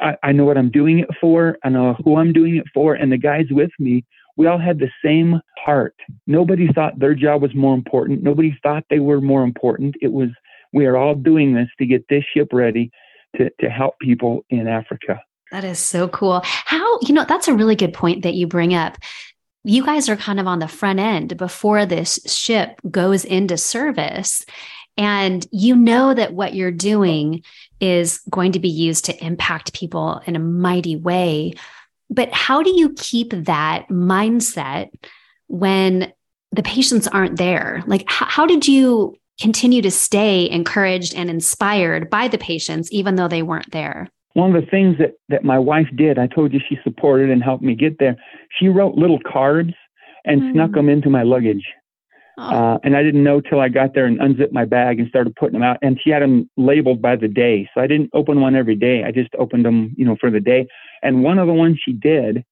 I, 0.00 0.16
I 0.22 0.32
know 0.32 0.44
what 0.44 0.56
I'm 0.56 0.70
doing 0.70 1.00
it 1.00 1.08
for. 1.20 1.58
I 1.64 1.68
know 1.68 1.96
who 2.04 2.16
I'm 2.16 2.32
doing 2.32 2.56
it 2.56 2.66
for. 2.72 2.94
And 2.94 3.10
the 3.10 3.18
guys 3.18 3.46
with 3.50 3.70
me, 3.80 4.04
we 4.36 4.46
all 4.46 4.58
had 4.58 4.78
the 4.78 4.90
same 5.04 5.40
heart. 5.58 5.96
Nobody 6.28 6.72
thought 6.72 6.98
their 6.98 7.14
job 7.14 7.42
was 7.42 7.54
more 7.56 7.74
important. 7.74 8.22
Nobody 8.22 8.56
thought 8.62 8.84
they 8.88 9.00
were 9.00 9.20
more 9.20 9.42
important. 9.42 9.96
It 10.00 10.12
was, 10.12 10.28
we 10.72 10.86
are 10.86 10.96
all 10.96 11.16
doing 11.16 11.54
this 11.54 11.68
to 11.78 11.86
get 11.86 12.06
this 12.08 12.24
ship 12.32 12.48
ready 12.52 12.92
to, 13.36 13.50
to 13.60 13.70
help 13.70 13.98
people 14.00 14.44
in 14.50 14.66
Africa. 14.68 15.22
That 15.50 15.64
is 15.64 15.78
so 15.78 16.08
cool. 16.08 16.42
How, 16.44 16.98
you 17.02 17.12
know, 17.12 17.24
that's 17.24 17.48
a 17.48 17.54
really 17.54 17.76
good 17.76 17.92
point 17.92 18.22
that 18.22 18.34
you 18.34 18.46
bring 18.46 18.74
up. 18.74 18.96
You 19.64 19.84
guys 19.84 20.08
are 20.08 20.16
kind 20.16 20.40
of 20.40 20.46
on 20.46 20.58
the 20.58 20.68
front 20.68 21.00
end 21.00 21.36
before 21.36 21.84
this 21.86 22.20
ship 22.26 22.80
goes 22.90 23.24
into 23.24 23.56
service. 23.56 24.44
And 24.96 25.46
you 25.50 25.76
know 25.76 26.14
that 26.14 26.34
what 26.34 26.54
you're 26.54 26.70
doing 26.70 27.42
is 27.80 28.20
going 28.30 28.52
to 28.52 28.60
be 28.60 28.68
used 28.68 29.06
to 29.06 29.24
impact 29.24 29.72
people 29.72 30.20
in 30.26 30.36
a 30.36 30.40
mighty 30.40 30.96
way. 30.96 31.54
But 32.08 32.32
how 32.32 32.62
do 32.62 32.70
you 32.70 32.92
keep 32.94 33.30
that 33.30 33.88
mindset 33.88 34.90
when 35.46 36.12
the 36.52 36.62
patients 36.62 37.06
aren't 37.06 37.38
there? 37.38 37.82
Like, 37.86 38.04
how, 38.08 38.26
how 38.26 38.46
did 38.46 38.66
you 38.66 39.16
continue 39.40 39.82
to 39.82 39.90
stay 39.90 40.48
encouraged 40.50 41.14
and 41.14 41.30
inspired 41.30 42.10
by 42.10 42.28
the 42.28 42.38
patients, 42.38 42.90
even 42.92 43.16
though 43.16 43.28
they 43.28 43.42
weren't 43.42 43.70
there? 43.72 44.08
one 44.34 44.54
of 44.54 44.62
the 44.62 44.70
things 44.70 44.96
that, 44.98 45.14
that 45.28 45.44
my 45.44 45.58
wife 45.58 45.88
did, 45.96 46.18
I 46.18 46.26
told 46.26 46.52
you 46.52 46.60
she 46.68 46.78
supported 46.84 47.30
and 47.30 47.42
helped 47.42 47.62
me 47.62 47.74
get 47.74 47.98
there. 47.98 48.16
She 48.58 48.68
wrote 48.68 48.94
little 48.94 49.18
cards 49.20 49.72
and 50.24 50.40
mm. 50.40 50.52
snuck 50.52 50.72
them 50.72 50.88
into 50.88 51.10
my 51.10 51.22
luggage. 51.22 51.64
Oh. 52.38 52.42
Uh, 52.42 52.78
and 52.84 52.96
I 52.96 53.02
didn't 53.02 53.24
know 53.24 53.40
till 53.40 53.60
I 53.60 53.68
got 53.68 53.94
there 53.94 54.06
and 54.06 54.20
unzipped 54.20 54.52
my 54.52 54.64
bag 54.64 55.00
and 55.00 55.08
started 55.08 55.34
putting 55.34 55.54
them 55.54 55.62
out. 55.62 55.78
And 55.82 55.98
she 56.02 56.10
had 56.10 56.22
them 56.22 56.48
labeled 56.56 57.02
by 57.02 57.16
the 57.16 57.28
day. 57.28 57.68
So 57.74 57.80
I 57.80 57.86
didn't 57.86 58.10
open 58.14 58.40
one 58.40 58.54
every 58.54 58.76
day. 58.76 59.02
I 59.04 59.10
just 59.10 59.30
opened 59.38 59.64
them, 59.64 59.94
you 59.96 60.04
know, 60.04 60.16
for 60.20 60.30
the 60.30 60.40
day. 60.40 60.66
And 61.02 61.24
one 61.24 61.38
of 61.38 61.48
the 61.48 61.52
ones 61.52 61.80
she 61.84 61.92
did, 61.92 62.44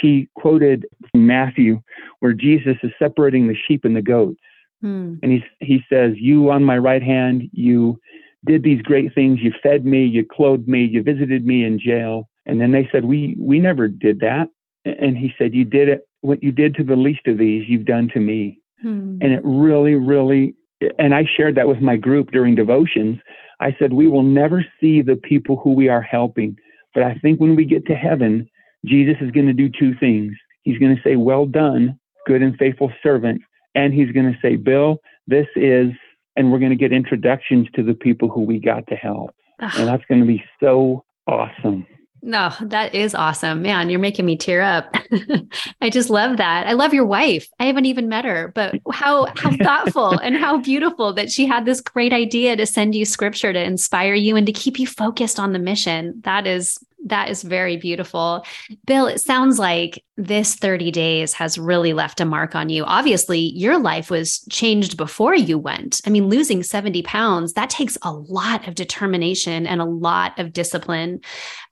she 0.00 0.28
quoted 0.34 0.86
Matthew, 1.14 1.82
where 2.20 2.32
Jesus 2.32 2.76
is 2.82 2.90
separating 2.98 3.48
the 3.48 3.56
sheep 3.68 3.84
and 3.84 3.94
the 3.94 4.02
goats. 4.02 4.40
Hmm. 4.82 5.14
And 5.22 5.32
he, 5.32 5.44
he 5.60 5.80
says, 5.90 6.12
You 6.16 6.50
on 6.50 6.64
my 6.64 6.76
right 6.76 7.02
hand, 7.02 7.48
you 7.52 7.98
did 8.44 8.62
these 8.62 8.82
great 8.82 9.14
things. 9.14 9.38
You 9.40 9.52
fed 9.62 9.86
me, 9.86 10.04
you 10.04 10.26
clothed 10.26 10.68
me, 10.68 10.84
you 10.84 11.02
visited 11.02 11.46
me 11.46 11.64
in 11.64 11.78
jail. 11.78 12.28
And 12.46 12.60
then 12.60 12.72
they 12.72 12.88
said, 12.92 13.04
We 13.04 13.36
we 13.38 13.58
never 13.58 13.88
did 13.88 14.20
that. 14.20 14.48
And 14.84 15.16
he 15.16 15.32
said, 15.38 15.54
You 15.54 15.64
did 15.64 15.88
it. 15.88 16.06
What 16.20 16.42
you 16.42 16.52
did 16.52 16.74
to 16.76 16.84
the 16.84 16.96
least 16.96 17.26
of 17.26 17.38
these, 17.38 17.68
you've 17.68 17.86
done 17.86 18.10
to 18.14 18.20
me. 18.20 18.58
Hmm. 18.82 19.18
And 19.20 19.32
it 19.32 19.40
really, 19.44 19.94
really, 19.94 20.54
and 20.98 21.14
I 21.14 21.24
shared 21.36 21.54
that 21.54 21.68
with 21.68 21.80
my 21.80 21.96
group 21.96 22.32
during 22.32 22.54
devotions. 22.56 23.18
I 23.60 23.76
said, 23.78 23.92
We 23.92 24.08
will 24.08 24.24
never 24.24 24.64
see 24.80 25.02
the 25.02 25.16
people 25.16 25.56
who 25.56 25.72
we 25.72 25.88
are 25.88 26.02
helping. 26.02 26.56
But 26.94 27.04
I 27.04 27.14
think 27.14 27.40
when 27.40 27.54
we 27.54 27.64
get 27.64 27.86
to 27.86 27.94
heaven, 27.94 28.48
Jesus 28.84 29.14
is 29.20 29.30
going 29.30 29.46
to 29.46 29.52
do 29.52 29.70
two 29.70 29.94
things. 29.98 30.34
He's 30.62 30.78
going 30.78 30.94
to 30.94 31.02
say, 31.02 31.14
Well 31.14 31.46
done, 31.46 31.98
good 32.26 32.42
and 32.42 32.56
faithful 32.56 32.92
servant. 33.02 33.40
And 33.74 33.94
he's 33.94 34.12
going 34.12 34.30
to 34.32 34.38
say, 34.40 34.56
Bill, 34.56 35.00
this 35.26 35.46
is 35.56 35.92
and 36.36 36.50
we're 36.50 36.58
going 36.58 36.70
to 36.70 36.76
get 36.76 36.92
introductions 36.92 37.68
to 37.74 37.82
the 37.82 37.94
people 37.94 38.28
who 38.28 38.42
we 38.42 38.58
got 38.58 38.86
to 38.88 38.94
help. 38.94 39.34
And 39.58 39.86
that's 39.86 40.04
going 40.06 40.20
to 40.20 40.26
be 40.26 40.42
so 40.60 41.04
awesome. 41.26 41.86
No, 42.24 42.52
that 42.60 42.94
is 42.94 43.16
awesome. 43.16 43.62
Man, 43.62 43.90
you're 43.90 43.98
making 43.98 44.26
me 44.26 44.36
tear 44.36 44.62
up. 44.62 44.94
I 45.80 45.90
just 45.90 46.08
love 46.08 46.36
that. 46.36 46.68
I 46.68 46.72
love 46.72 46.94
your 46.94 47.04
wife. 47.04 47.48
I 47.58 47.64
haven't 47.64 47.86
even 47.86 48.08
met 48.08 48.24
her, 48.24 48.52
but 48.54 48.76
how 48.92 49.26
how 49.36 49.56
thoughtful 49.62 50.18
and 50.18 50.36
how 50.36 50.58
beautiful 50.58 51.12
that 51.14 51.32
she 51.32 51.46
had 51.46 51.64
this 51.64 51.80
great 51.80 52.12
idea 52.12 52.54
to 52.56 52.64
send 52.64 52.94
you 52.94 53.04
scripture 53.04 53.52
to 53.52 53.62
inspire 53.62 54.14
you 54.14 54.36
and 54.36 54.46
to 54.46 54.52
keep 54.52 54.78
you 54.78 54.86
focused 54.86 55.40
on 55.40 55.52
the 55.52 55.58
mission. 55.58 56.20
That 56.22 56.46
is 56.46 56.78
that 57.06 57.30
is 57.30 57.42
very 57.42 57.76
beautiful. 57.76 58.44
Bill, 58.86 59.06
it 59.06 59.20
sounds 59.20 59.58
like 59.58 60.02
this 60.16 60.54
30 60.54 60.90
days 60.90 61.32
has 61.34 61.58
really 61.58 61.92
left 61.92 62.20
a 62.20 62.24
mark 62.24 62.54
on 62.54 62.68
you. 62.68 62.84
Obviously, 62.84 63.38
your 63.38 63.78
life 63.78 64.10
was 64.10 64.40
changed 64.50 64.96
before 64.96 65.34
you 65.34 65.58
went. 65.58 66.00
I 66.06 66.10
mean, 66.10 66.28
losing 66.28 66.62
70 66.62 67.02
pounds, 67.02 67.54
that 67.54 67.70
takes 67.70 67.98
a 68.02 68.12
lot 68.12 68.68
of 68.68 68.74
determination 68.74 69.66
and 69.66 69.80
a 69.80 69.86
lot 69.86 70.38
of 70.38 70.52
discipline. 70.52 71.20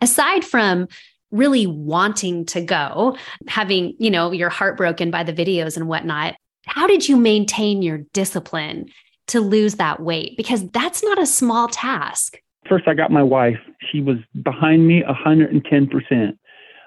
Aside 0.00 0.44
from 0.44 0.88
really 1.30 1.66
wanting 1.66 2.44
to 2.44 2.60
go, 2.60 3.16
having, 3.46 3.94
you 3.99 4.10
know, 4.10 4.32
your 4.32 4.50
heart 4.50 4.76
broken 4.76 5.10
by 5.10 5.22
the 5.22 5.32
videos 5.32 5.76
and 5.76 5.87
whatnot, 5.87 6.34
how 6.66 6.87
did 6.87 7.08
you 7.08 7.16
maintain 7.16 7.82
your 7.82 7.99
discipline 8.12 8.87
to 9.28 9.40
lose 9.40 9.76
that 9.76 10.00
weight? 10.00 10.37
Because 10.37 10.68
that's 10.70 11.04
not 11.04 11.20
a 11.20 11.26
small 11.26 11.68
task 11.68 12.38
first 12.69 12.87
I 12.88 12.95
got 12.95 13.11
my 13.11 13.23
wife. 13.23 13.59
She 13.90 14.00
was 14.00 14.17
behind 14.43 14.87
me 14.87 15.02
110%. 15.02 16.37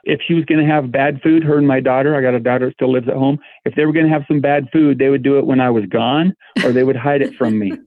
If 0.05 0.19
she 0.27 0.33
was 0.33 0.43
going 0.45 0.59
to 0.59 0.69
have 0.69 0.91
bad 0.91 1.21
food, 1.21 1.43
her 1.43 1.57
and 1.57 1.67
my 1.67 1.79
daughter, 1.79 2.15
I 2.15 2.21
got 2.21 2.33
a 2.33 2.39
daughter 2.39 2.67
that 2.67 2.73
still 2.73 2.91
lives 2.91 3.07
at 3.07 3.15
home. 3.15 3.39
If 3.63 3.75
they 3.75 3.85
were 3.85 3.93
going 3.93 4.05
to 4.05 4.11
have 4.11 4.25
some 4.27 4.41
bad 4.41 4.67
food, 4.73 4.99
they 4.99 5.09
would 5.09 5.23
do 5.23 5.37
it 5.37 5.45
when 5.45 5.61
I 5.61 5.69
was 5.69 5.85
gone 5.85 6.35
or 6.63 6.73
they 6.73 6.83
would 6.83 6.97
hide 6.97 7.21
it 7.21 7.33
from 7.35 7.57
me. 7.57 7.71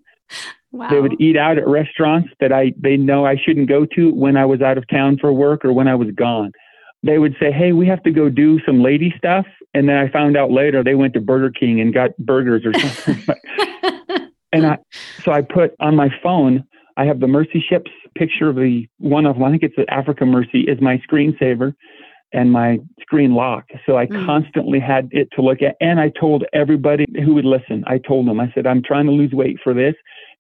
Wow. 0.73 0.91
They 0.91 1.01
would 1.01 1.19
eat 1.19 1.39
out 1.39 1.57
at 1.57 1.67
restaurants 1.67 2.29
that 2.39 2.53
I 2.53 2.75
they 2.79 2.99
know 2.99 3.25
I 3.25 3.37
shouldn't 3.37 3.69
go 3.69 3.87
to 3.95 4.13
when 4.13 4.37
I 4.37 4.45
was 4.45 4.61
out 4.61 4.77
of 4.77 4.87
town 4.89 5.17
for 5.19 5.33
work 5.33 5.65
or 5.65 5.73
when 5.73 5.89
I 5.89 5.95
was 5.95 6.11
gone. 6.11 6.53
They 7.03 7.19
would 7.19 7.35
say, 7.41 7.51
"Hey, 7.51 7.73
we 7.73 7.87
have 7.87 8.03
to 8.03 8.11
go 8.11 8.29
do 8.29 8.61
some 8.67 8.83
lady 8.83 9.15
stuff," 9.17 9.47
and 9.73 9.89
then 9.89 9.97
I 9.97 10.09
found 10.11 10.37
out 10.37 10.51
later 10.51 10.85
they 10.85 10.95
went 10.95 11.15
to 11.15 11.21
Burger 11.21 11.51
King 11.51 11.81
and 11.81 11.95
got 11.95 12.15
burgers 12.19 12.67
or 12.67 12.75
something. 12.75 13.37
and 14.53 14.67
I 14.67 14.79
so 15.25 15.33
I 15.33 15.41
put 15.41 15.75
on 15.81 15.97
my 15.97 16.11
phone 16.23 16.65
I 16.97 17.05
have 17.05 17.21
the 17.21 17.27
Mercy 17.27 17.65
ships 17.69 17.91
picture 18.17 18.49
of 18.49 18.57
the 18.57 18.89
one 18.99 19.27
of. 19.27 19.41
I 19.41 19.51
think 19.51 19.63
it's 19.63 19.77
the 19.77 19.89
Africa 19.93 20.25
Mercy 20.25 20.63
is 20.63 20.81
my 20.81 21.01
screensaver 21.09 21.75
and 22.33 22.51
my 22.51 22.79
screen 23.01 23.35
lock. 23.35 23.67
So 23.87 23.97
I 23.97 24.07
mm. 24.07 24.27
constantly 24.27 24.81
had 24.81 25.09
it 25.13 25.29
to 25.37 25.43
look 25.43 25.63
at. 25.63 25.77
And 25.81 26.01
I 26.01 26.11
told 26.21 26.45
everybody 26.53 27.07
who 27.25 27.35
would 27.35 27.45
listen, 27.45 27.85
I 27.87 27.99
told 27.99 28.27
them, 28.27 28.41
I 28.41 28.51
said, 28.55 28.67
I'm 28.67 28.83
trying 28.83 29.07
to 29.07 29.13
lose 29.13 29.33
weight 29.33 29.59
for 29.63 29.75
this. 29.75 29.95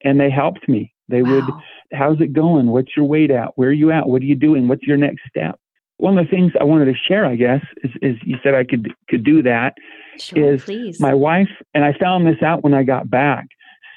And 0.04 0.20
they 0.20 0.30
helped 0.30 0.68
me. 0.68 0.92
They 1.08 1.22
wow. 1.22 1.34
would, 1.34 1.44
how's 1.92 2.20
it 2.20 2.32
going? 2.32 2.66
What's 2.68 2.96
your 2.96 3.06
weight 3.06 3.30
at? 3.30 3.50
Where 3.56 3.68
are 3.68 3.72
you 3.72 3.92
at? 3.92 4.08
What 4.08 4.22
are 4.22 4.26
you 4.26 4.34
doing? 4.34 4.68
What's 4.68 4.82
your 4.82 4.96
next 4.96 5.22
step? 5.28 5.58
One 5.98 6.18
of 6.18 6.26
the 6.26 6.30
things 6.30 6.52
I 6.60 6.64
wanted 6.64 6.86
to 6.86 6.94
share, 7.08 7.24
I 7.24 7.36
guess, 7.36 7.62
is, 7.82 7.90
is 8.02 8.16
you 8.22 8.36
said 8.42 8.54
I 8.54 8.64
could 8.64 8.92
could 9.08 9.24
do 9.24 9.42
that. 9.42 9.74
Sure, 10.18 10.54
is 10.54 10.64
please. 10.64 11.00
my 11.00 11.14
wife 11.14 11.48
and 11.72 11.84
I 11.84 11.94
found 11.98 12.26
this 12.26 12.42
out 12.42 12.62
when 12.62 12.74
I 12.74 12.82
got 12.82 13.08
back. 13.08 13.46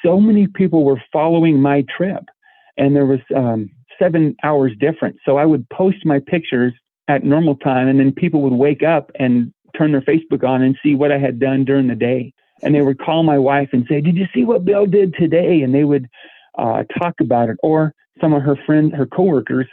So 0.06 0.18
many 0.20 0.48
people 0.48 0.86
were 0.86 1.02
following 1.12 1.62
my 1.62 1.84
trip 1.98 2.24
and 2.80 2.96
there 2.96 3.06
was 3.06 3.20
um, 3.36 3.70
seven 4.00 4.36
hours 4.44 4.72
difference. 4.80 5.18
So 5.26 5.38
I 5.38 5.46
would 5.46 5.70
post 5.70 5.98
my 6.06 6.20
pictures 6.20 6.74
at 7.08 7.24
normal 7.24 7.56
time, 7.58 7.88
and 7.88 8.00
then 8.00 8.12
people 8.12 8.42
would 8.42 8.54
wake 8.54 8.82
up 8.82 9.12
and 9.20 9.54
turn 9.78 9.92
their 9.92 10.02
Facebook 10.02 10.48
on 10.48 10.64
and 10.64 10.76
see 10.82 10.96
what 10.96 11.12
I 11.12 11.20
had 11.20 11.40
done 11.40 11.66
during 11.66 11.88
the 11.88 11.96
day. 11.96 12.34
And 12.64 12.74
they 12.74 12.82
would 12.82 13.00
call 13.00 13.24
my 13.24 13.38
wife 13.38 13.70
and 13.74 13.86
say, 13.88 14.02
"Did 14.02 14.16
you 14.16 14.26
see 14.34 14.44
what 14.44 14.66
Bill 14.66 14.86
did 14.86 15.14
today?" 15.14 15.62
And 15.62 15.74
they 15.74 15.84
would 15.84 16.08
uh, 16.58 16.84
talk 16.98 17.16
about 17.22 17.50
it. 17.50 17.58
Or 17.62 17.94
some 18.20 18.34
of 18.34 18.42
her 18.42 18.58
friends, 18.66 18.94
her 18.96 19.06
coworkers, 19.06 19.68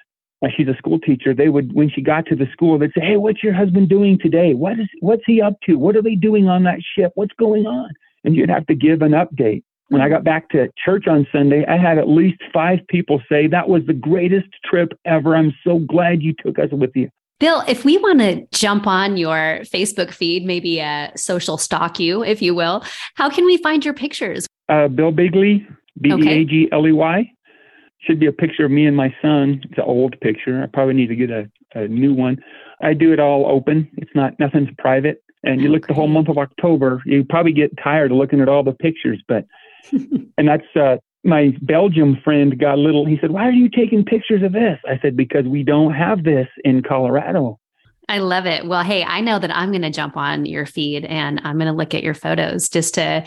she's 0.57 0.69
a 0.69 0.77
school 0.77 1.01
teacher. 1.01 1.35
They 1.35 1.49
would, 1.49 1.73
when 1.73 1.91
she 1.91 2.01
got 2.01 2.27
to 2.27 2.37
the 2.37 2.47
school, 2.53 2.79
they'd 2.79 2.93
say, 2.97 3.05
"Hey, 3.05 3.17
what's 3.17 3.43
your 3.43 3.55
husband 3.55 3.89
doing 3.89 4.19
today? 4.19 4.55
What 4.55 4.79
is, 4.79 4.89
what's 5.01 5.25
he 5.27 5.41
up 5.41 5.55
to? 5.67 5.77
What 5.77 5.97
are 5.97 6.03
they 6.03 6.15
doing 6.15 6.49
on 6.49 6.65
that 6.65 6.81
ship? 6.97 7.13
What's 7.15 7.35
going 7.39 7.67
on?" 7.67 7.91
And 8.25 8.35
you'd 8.35 8.51
have 8.51 8.67
to 8.67 8.75
give 8.75 9.03
an 9.03 9.13
update. 9.13 9.63
When 9.89 10.01
I 10.01 10.09
got 10.09 10.25
back 10.25 10.49
to 10.51 10.69
church 10.85 11.07
on 11.07 11.27
Sunday, 11.31 11.65
I 11.67 11.77
had 11.77 11.97
at 11.97 12.09
least 12.09 12.43
five 12.53 12.81
people 12.89 13.23
say, 13.31 13.47
That 13.47 13.69
was 13.69 13.83
the 13.87 13.95
greatest 13.95 14.49
trip 14.65 14.93
ever. 15.05 15.37
I'm 15.37 15.55
so 15.65 15.79
glad 15.79 16.23
you 16.23 16.35
took 16.45 16.59
us 16.59 16.71
with 16.73 16.91
you. 16.95 17.09
Bill, 17.39 17.63
if 17.69 17.85
we 17.85 17.99
want 17.99 18.21
to 18.21 18.47
jump 18.51 18.87
on 18.87 19.17
your 19.17 19.61
Facebook 19.63 20.11
feed, 20.11 20.45
maybe 20.45 20.81
a 20.81 21.13
social 21.17 21.59
stalk 21.59 22.01
you, 22.01 22.25
if 22.25 22.41
you 22.41 22.55
will, 22.55 22.83
how 23.15 23.29
can 23.29 23.45
we 23.45 23.59
find 23.59 23.85
your 23.85 23.95
pictures? 23.95 24.47
Uh, 24.69 24.89
Bill 24.89 25.13
Beagley, 25.13 25.67
B 26.01 26.11
E 26.11 26.29
A 26.29 26.45
G 26.45 26.69
L 26.73 26.87
E 26.87 26.93
Y. 26.93 27.31
Should 28.01 28.19
be 28.19 28.27
a 28.27 28.33
picture 28.33 28.65
of 28.65 28.71
me 28.71 28.87
and 28.87 28.97
my 28.97 29.15
son. 29.21 29.61
It's 29.65 29.79
an 29.79 29.85
old 29.85 30.19
picture. 30.21 30.63
I 30.63 30.67
probably 30.67 30.95
need 30.95 31.09
to 31.09 31.17
get 31.17 31.31
a, 31.31 31.51
a 31.75 31.89
new 31.89 32.15
one. 32.15 32.39
I 32.81 32.95
do 32.95 33.13
it 33.13 33.21
all 33.21 33.47
open. 33.47 33.89
It's 33.97 34.11
not 34.15 34.39
nothing's 34.41 34.71
private. 34.79 35.23
And 35.45 35.61
you 35.61 35.69
okay. 35.69 35.75
look 35.75 35.87
the 35.87 35.95
whole 35.95 36.09
month 36.09 36.29
of 36.29 36.39
October, 36.39 37.03
you 37.07 37.25
probably 37.25 37.53
get 37.53 37.71
tired 37.83 38.11
of 38.11 38.17
looking 38.17 38.41
at 38.41 38.49
all 38.49 38.65
the 38.65 38.73
pictures, 38.73 39.23
but 39.29 39.45
and 39.93 40.49
that's 40.49 40.67
uh, 40.75 40.97
my 41.25 41.55
Belgium 41.63 42.19
friend 42.23 42.59
got 42.59 42.75
a 42.75 42.81
little. 42.81 43.05
He 43.07 43.19
said, 43.21 43.31
"Why 43.31 43.47
are 43.47 43.53
you 43.53 43.69
taking 43.69 44.05
pictures 44.05 44.43
of 44.43 44.53
this?" 44.53 44.79
I 44.89 44.99
said, 45.01 45.17
"Because 45.17 45.45
we 45.47 45.63
don't 45.63 45.93
have 45.93 46.25
this 46.25 46.49
in 46.65 46.83
Colorado." 46.83 47.59
I 48.09 48.19
love 48.19 48.47
it. 48.47 48.67
Well, 48.67 48.85
hey, 48.85 49.03
I 49.03 49.21
know 49.21 49.39
that 49.39 49.55
I'm 49.55 49.71
going 49.71 49.83
to 49.83 49.91
jump 49.91 50.17
on 50.17 50.47
your 50.47 50.65
feed 50.65 51.05
and 51.05 51.41
I'm 51.43 51.57
going 51.57 51.67
to 51.67 51.73
look 51.73 51.93
at 51.93 52.05
your 52.05 52.15
photos 52.15 52.69
just 52.69 52.95
to 52.95 53.25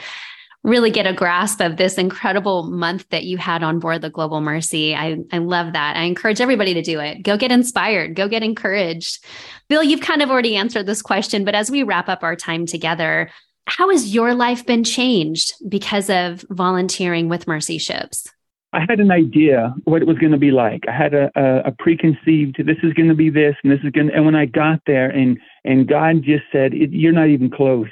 really 0.63 0.91
get 0.91 1.07
a 1.07 1.13
grasp 1.13 1.61
of 1.61 1.77
this 1.77 1.97
incredible 1.97 2.63
month 2.63 3.07
that 3.09 3.23
you 3.23 3.37
had 3.37 3.63
on 3.63 3.79
board 3.79 4.01
the 4.01 4.09
Global 4.09 4.41
Mercy. 4.41 4.93
I, 4.93 5.17
I 5.31 5.37
love 5.37 5.73
that. 5.73 5.95
I 5.95 6.03
encourage 6.03 6.41
everybody 6.41 6.73
to 6.73 6.81
do 6.81 6.99
it. 6.99 7.23
Go 7.23 7.37
get 7.37 7.51
inspired, 7.51 8.15
go 8.15 8.27
get 8.27 8.43
encouraged. 8.43 9.23
Bill, 9.69 9.83
you've 9.83 10.01
kind 10.01 10.21
of 10.21 10.29
already 10.29 10.57
answered 10.57 10.85
this 10.85 11.01
question, 11.01 11.45
but 11.45 11.55
as 11.55 11.71
we 11.71 11.83
wrap 11.83 12.09
up 12.09 12.23
our 12.23 12.35
time 12.35 12.65
together, 12.65 13.29
how 13.69 13.89
has 13.89 14.13
your 14.13 14.33
life 14.33 14.65
been 14.65 14.83
changed 14.83 15.53
because 15.69 16.09
of 16.09 16.45
volunteering 16.49 17.29
with 17.29 17.47
Mercy 17.47 17.77
Ships? 17.77 18.31
I 18.71 18.81
had 18.87 18.99
an 18.99 19.11
idea 19.11 19.73
what 19.85 20.01
it 20.01 20.07
was 20.07 20.17
going 20.19 20.31
to 20.31 20.37
be 20.37 20.51
like. 20.51 20.83
I 20.87 20.91
had 20.91 21.13
a, 21.13 21.31
a, 21.35 21.69
a 21.69 21.71
preconceived, 21.71 22.57
this 22.65 22.77
is 22.83 22.93
going 22.93 23.09
to 23.09 23.15
be 23.15 23.29
this, 23.29 23.55
and 23.63 23.71
this 23.71 23.79
is 23.83 23.91
going. 23.91 24.07
To, 24.07 24.13
and 24.13 24.25
when 24.25 24.35
I 24.35 24.45
got 24.45 24.81
there, 24.85 25.09
and 25.09 25.39
and 25.65 25.87
God 25.87 26.23
just 26.23 26.43
said, 26.51 26.73
"You're 26.73 27.11
not 27.11 27.29
even 27.29 27.49
close. 27.49 27.87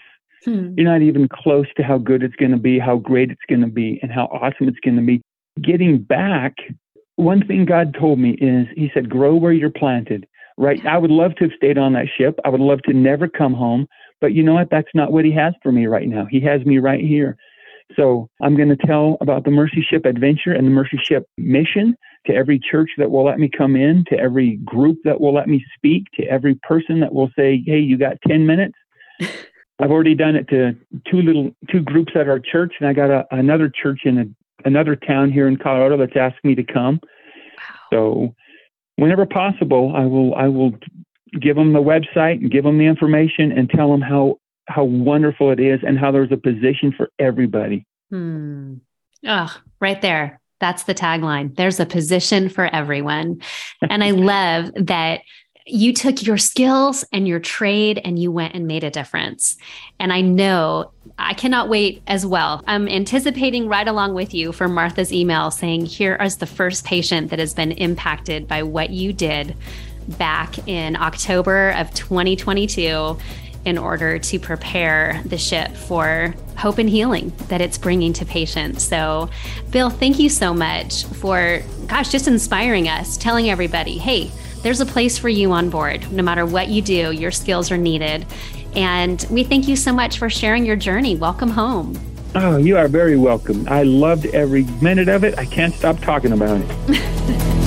Hmm. 0.46 0.74
You're 0.78 0.90
not 0.90 1.02
even 1.02 1.28
close 1.28 1.66
to 1.78 1.84
how 1.84 1.98
good 1.98 2.22
it's 2.22 2.36
going 2.36 2.52
to 2.52 2.58
be, 2.58 2.78
how 2.78 2.98
great 2.98 3.32
it's 3.32 3.42
going 3.50 3.62
to 3.62 3.68
be, 3.68 4.00
and 4.04 4.12
how 4.12 4.26
awesome 4.26 4.68
it's 4.68 4.80
going 4.80 4.98
to 4.98 5.02
be." 5.02 5.22
Getting 5.62 5.98
back, 5.98 6.56
one 7.16 7.46
thing 7.48 7.66
God 7.66 7.96
told 8.00 8.20
me 8.20 8.32
is, 8.34 8.68
He 8.76 8.92
said, 8.94 9.10
"Grow 9.10 9.36
where 9.36 9.54
you're 9.54 9.72
planted." 9.72 10.28
Right? 10.60 10.84
I 10.88 10.98
would 10.98 11.12
love 11.12 11.36
to 11.36 11.46
have 11.46 11.54
stayed 11.56 11.78
on 11.78 11.94
that 11.94 12.08
ship. 12.18 12.40
I 12.44 12.50
would 12.50 12.62
love 12.62 12.82
to 12.84 12.94
never 12.94 13.28
come 13.28 13.54
home. 13.54 13.88
But 14.20 14.34
you 14.34 14.44
know 14.44 14.54
what? 14.54 14.70
That's 14.70 14.88
not 14.94 15.12
what 15.12 15.26
he 15.26 15.32
has 15.34 15.54
for 15.62 15.72
me 15.72 15.86
right 15.86 16.08
now. 16.08 16.26
He 16.26 16.40
has 16.42 16.66
me 16.66 16.80
right 16.80 17.04
here. 17.04 17.38
So 17.96 18.30
I'm 18.42 18.58
going 18.58 18.70
to 18.70 18.88
tell 18.88 19.18
about 19.22 19.46
the 19.46 19.52
Mercy 19.52 19.86
Ship 19.88 20.06
adventure 20.06 20.52
and 20.52 20.66
the 20.68 20.72
Mercy 20.72 21.00
Ship 21.02 21.24
mission 21.38 21.96
to 22.26 22.34
every 22.34 22.60
church 22.60 22.90
that 22.98 23.10
will 23.10 23.24
let 23.24 23.40
me 23.40 23.50
come 23.50 23.76
in, 23.76 24.04
to 24.10 24.20
every 24.20 24.58
group 24.58 24.98
that 25.06 25.22
will 25.22 25.34
let 25.34 25.48
me 25.48 25.64
speak, 25.76 26.04
to 26.16 26.26
every 26.26 26.56
person 26.64 27.00
that 27.00 27.14
will 27.14 27.30
say, 27.38 27.64
"Hey, 27.66 27.80
you 27.80 27.98
got 27.98 28.18
10 28.28 28.46
minutes." 28.46 28.76
I've 29.80 29.92
already 29.92 30.16
done 30.16 30.36
it 30.36 30.48
to 30.50 30.76
two 31.10 31.22
little 31.22 31.52
two 31.70 31.82
groups 31.82 32.14
at 32.16 32.28
our 32.28 32.40
church, 32.40 32.74
and 32.80 32.90
I 32.90 32.94
got 32.94 33.12
a, 33.12 33.26
another 33.32 33.70
church 33.70 34.02
in 34.06 34.18
a, 34.18 34.26
another 34.68 34.96
town 34.96 35.32
here 35.32 35.48
in 35.48 35.56
Colorado 35.56 35.98
that's 35.98 36.18
asked 36.18 36.44
me 36.44 36.56
to 36.56 36.64
come. 36.64 37.00
Wow. 37.02 37.76
So 37.92 38.36
whenever 38.96 39.26
possible, 39.26 39.94
I 39.96 40.06
will 40.06 40.34
I 40.36 40.48
will 40.48 40.72
give 41.40 41.56
them 41.56 41.74
the 41.74 41.82
website 41.82 42.42
and 42.42 42.52
give 42.52 42.64
them 42.64 42.78
the 42.78 42.86
information 42.86 43.52
and 43.52 43.70
tell 43.70 43.92
them 43.92 44.02
how 44.02 44.38
how 44.68 44.84
wonderful 44.84 45.52
it 45.52 45.60
is 45.60 45.80
and 45.86 45.98
how 45.98 46.12
there's 46.12 46.32
a 46.32 46.38
position 46.38 46.94
for 46.96 47.10
everybody. 47.20 47.86
Hmm. 48.10 48.76
Oh, 49.26 49.56
right 49.80 50.02
there. 50.02 50.40
That's 50.60 50.84
the 50.84 50.96
tagline. 50.96 51.56
There's 51.56 51.80
a 51.80 51.86
position 51.86 52.50
for 52.50 52.66
everyone. 52.66 53.42
And 53.82 54.04
I 54.04 54.12
love 54.12 54.72
that 54.76 55.22
you 55.68 55.94
took 55.94 56.26
your 56.26 56.38
skills 56.38 57.04
and 57.12 57.28
your 57.28 57.40
trade 57.40 58.00
and 58.04 58.18
you 58.18 58.32
went 58.32 58.56
and 58.56 58.68
made 58.68 58.84
a 58.84 58.90
difference. 58.90 59.58
And 60.00 60.14
I 60.14 60.22
know 60.22 60.92
I 61.20 61.34
cannot 61.34 61.68
wait 61.68 62.02
as 62.08 62.26
well. 62.26 62.64
I'm 62.68 62.88
anticipating 62.88 63.68
right 63.68 63.88
along 63.88 64.14
with 64.14 64.34
you 64.34 64.52
for 64.52 64.68
Martha's 64.68 65.12
email 65.12 65.52
saying, 65.52 65.86
Here 65.86 66.16
is 66.16 66.38
the 66.38 66.46
first 66.46 66.86
patient 66.86 67.30
that 67.30 67.40
has 67.40 67.54
been 67.54 67.74
impacted 67.74 68.48
by 68.48 68.64
what 68.64 68.92
you 68.92 69.12
did 69.12 69.56
back 70.08 70.68
in 70.68 70.96
October 70.96 71.72
of 71.72 71.94
2022 71.94 73.18
in 73.66 73.78
order 73.78 74.18
to 74.18 74.40
prepare 74.40 75.22
the 75.26 75.38
ship 75.38 75.72
for 75.76 76.34
hope 76.58 76.78
and 76.78 76.90
healing 76.90 77.34
that 77.50 77.60
it's 77.60 77.78
bringing 77.78 78.14
to 78.14 78.26
patients. 78.26 78.84
So, 78.84 79.30
Bill, 79.72 79.90
thank 79.90 80.20
you 80.20 80.30
so 80.30 80.54
much 80.54 81.04
for, 81.06 81.62
gosh, 81.88 82.10
just 82.10 82.28
inspiring 82.28 82.88
us, 82.88 83.18
telling 83.18 83.50
everybody, 83.50 83.98
hey, 83.98 84.32
there's 84.64 84.80
a 84.80 84.86
place 84.86 85.18
for 85.18 85.30
you 85.30 85.52
on 85.52 85.70
board. 85.70 86.10
No 86.12 86.24
matter 86.24 86.46
what 86.46 86.70
you 86.70 86.82
do, 86.82 87.12
your 87.12 87.32
skills 87.32 87.72
are 87.72 87.78
needed. 87.78 88.26
And 88.76 89.26
we 89.30 89.44
thank 89.44 89.68
you 89.68 89.76
so 89.76 89.92
much 89.92 90.18
for 90.18 90.30
sharing 90.30 90.66
your 90.66 90.76
journey. 90.76 91.16
Welcome 91.16 91.50
home. 91.50 92.00
Oh, 92.36 92.58
you 92.58 92.78
are 92.78 92.88
very 92.88 93.18
welcome. 93.18 93.68
I 93.68 93.84
loved 93.84 94.28
every 94.28 94.64
minute 94.82 95.10
of 95.10 95.24
it. 95.24 95.38
I 95.38 95.46
can't 95.46 95.74
stop 95.74 96.00
talking 96.00 96.32
about 96.32 96.62
it. 96.62 97.64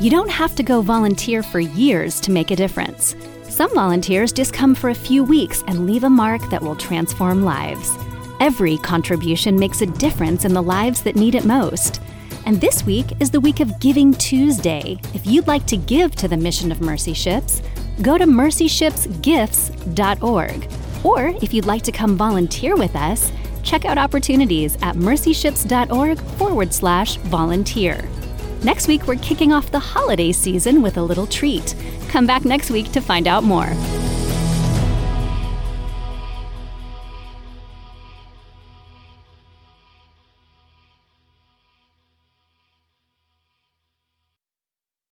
you 0.00 0.10
don't 0.10 0.30
have 0.30 0.54
to 0.54 0.62
go 0.62 0.80
volunteer 0.80 1.42
for 1.42 1.58
years 1.58 2.20
to 2.20 2.30
make 2.30 2.52
a 2.52 2.56
difference. 2.56 3.16
Some 3.42 3.74
volunteers 3.74 4.32
just 4.32 4.52
come 4.52 4.76
for 4.76 4.90
a 4.90 4.94
few 4.94 5.24
weeks 5.24 5.64
and 5.66 5.86
leave 5.86 6.04
a 6.04 6.10
mark 6.10 6.40
that 6.50 6.62
will 6.62 6.76
transform 6.76 7.44
lives. 7.44 7.90
Every 8.38 8.76
contribution 8.78 9.58
makes 9.58 9.80
a 9.80 9.86
difference 9.86 10.44
in 10.44 10.54
the 10.54 10.62
lives 10.62 11.02
that 11.02 11.16
need 11.16 11.34
it 11.34 11.44
most. 11.44 12.00
And 12.46 12.60
this 12.60 12.86
week 12.86 13.06
is 13.18 13.32
the 13.32 13.40
week 13.40 13.58
of 13.58 13.80
Giving 13.80 14.14
Tuesday. 14.14 15.00
If 15.14 15.26
you'd 15.26 15.48
like 15.48 15.66
to 15.66 15.76
give 15.76 16.14
to 16.16 16.28
the 16.28 16.36
mission 16.36 16.70
of 16.70 16.80
Mercy 16.80 17.12
Ships, 17.12 17.60
go 18.00 18.16
to 18.16 18.24
mercyshipsgifts.org. 18.24 20.70
Or 21.04 21.26
if 21.42 21.52
you'd 21.52 21.66
like 21.66 21.82
to 21.82 21.90
come 21.90 22.16
volunteer 22.16 22.76
with 22.76 22.94
us, 22.94 23.32
check 23.64 23.84
out 23.84 23.98
opportunities 23.98 24.76
at 24.82 24.94
mercyships.org 24.94 26.20
forward 26.20 26.72
slash 26.72 27.16
volunteer. 27.16 28.08
Next 28.64 28.88
week, 28.88 29.06
we're 29.06 29.16
kicking 29.16 29.52
off 29.52 29.70
the 29.70 29.78
holiday 29.78 30.32
season 30.32 30.82
with 30.82 30.96
a 30.96 31.02
little 31.02 31.26
treat. 31.26 31.76
Come 32.08 32.26
back 32.26 32.44
next 32.44 32.70
week 32.70 32.90
to 32.92 33.00
find 33.00 33.28
out 33.28 33.44
more. 33.44 33.68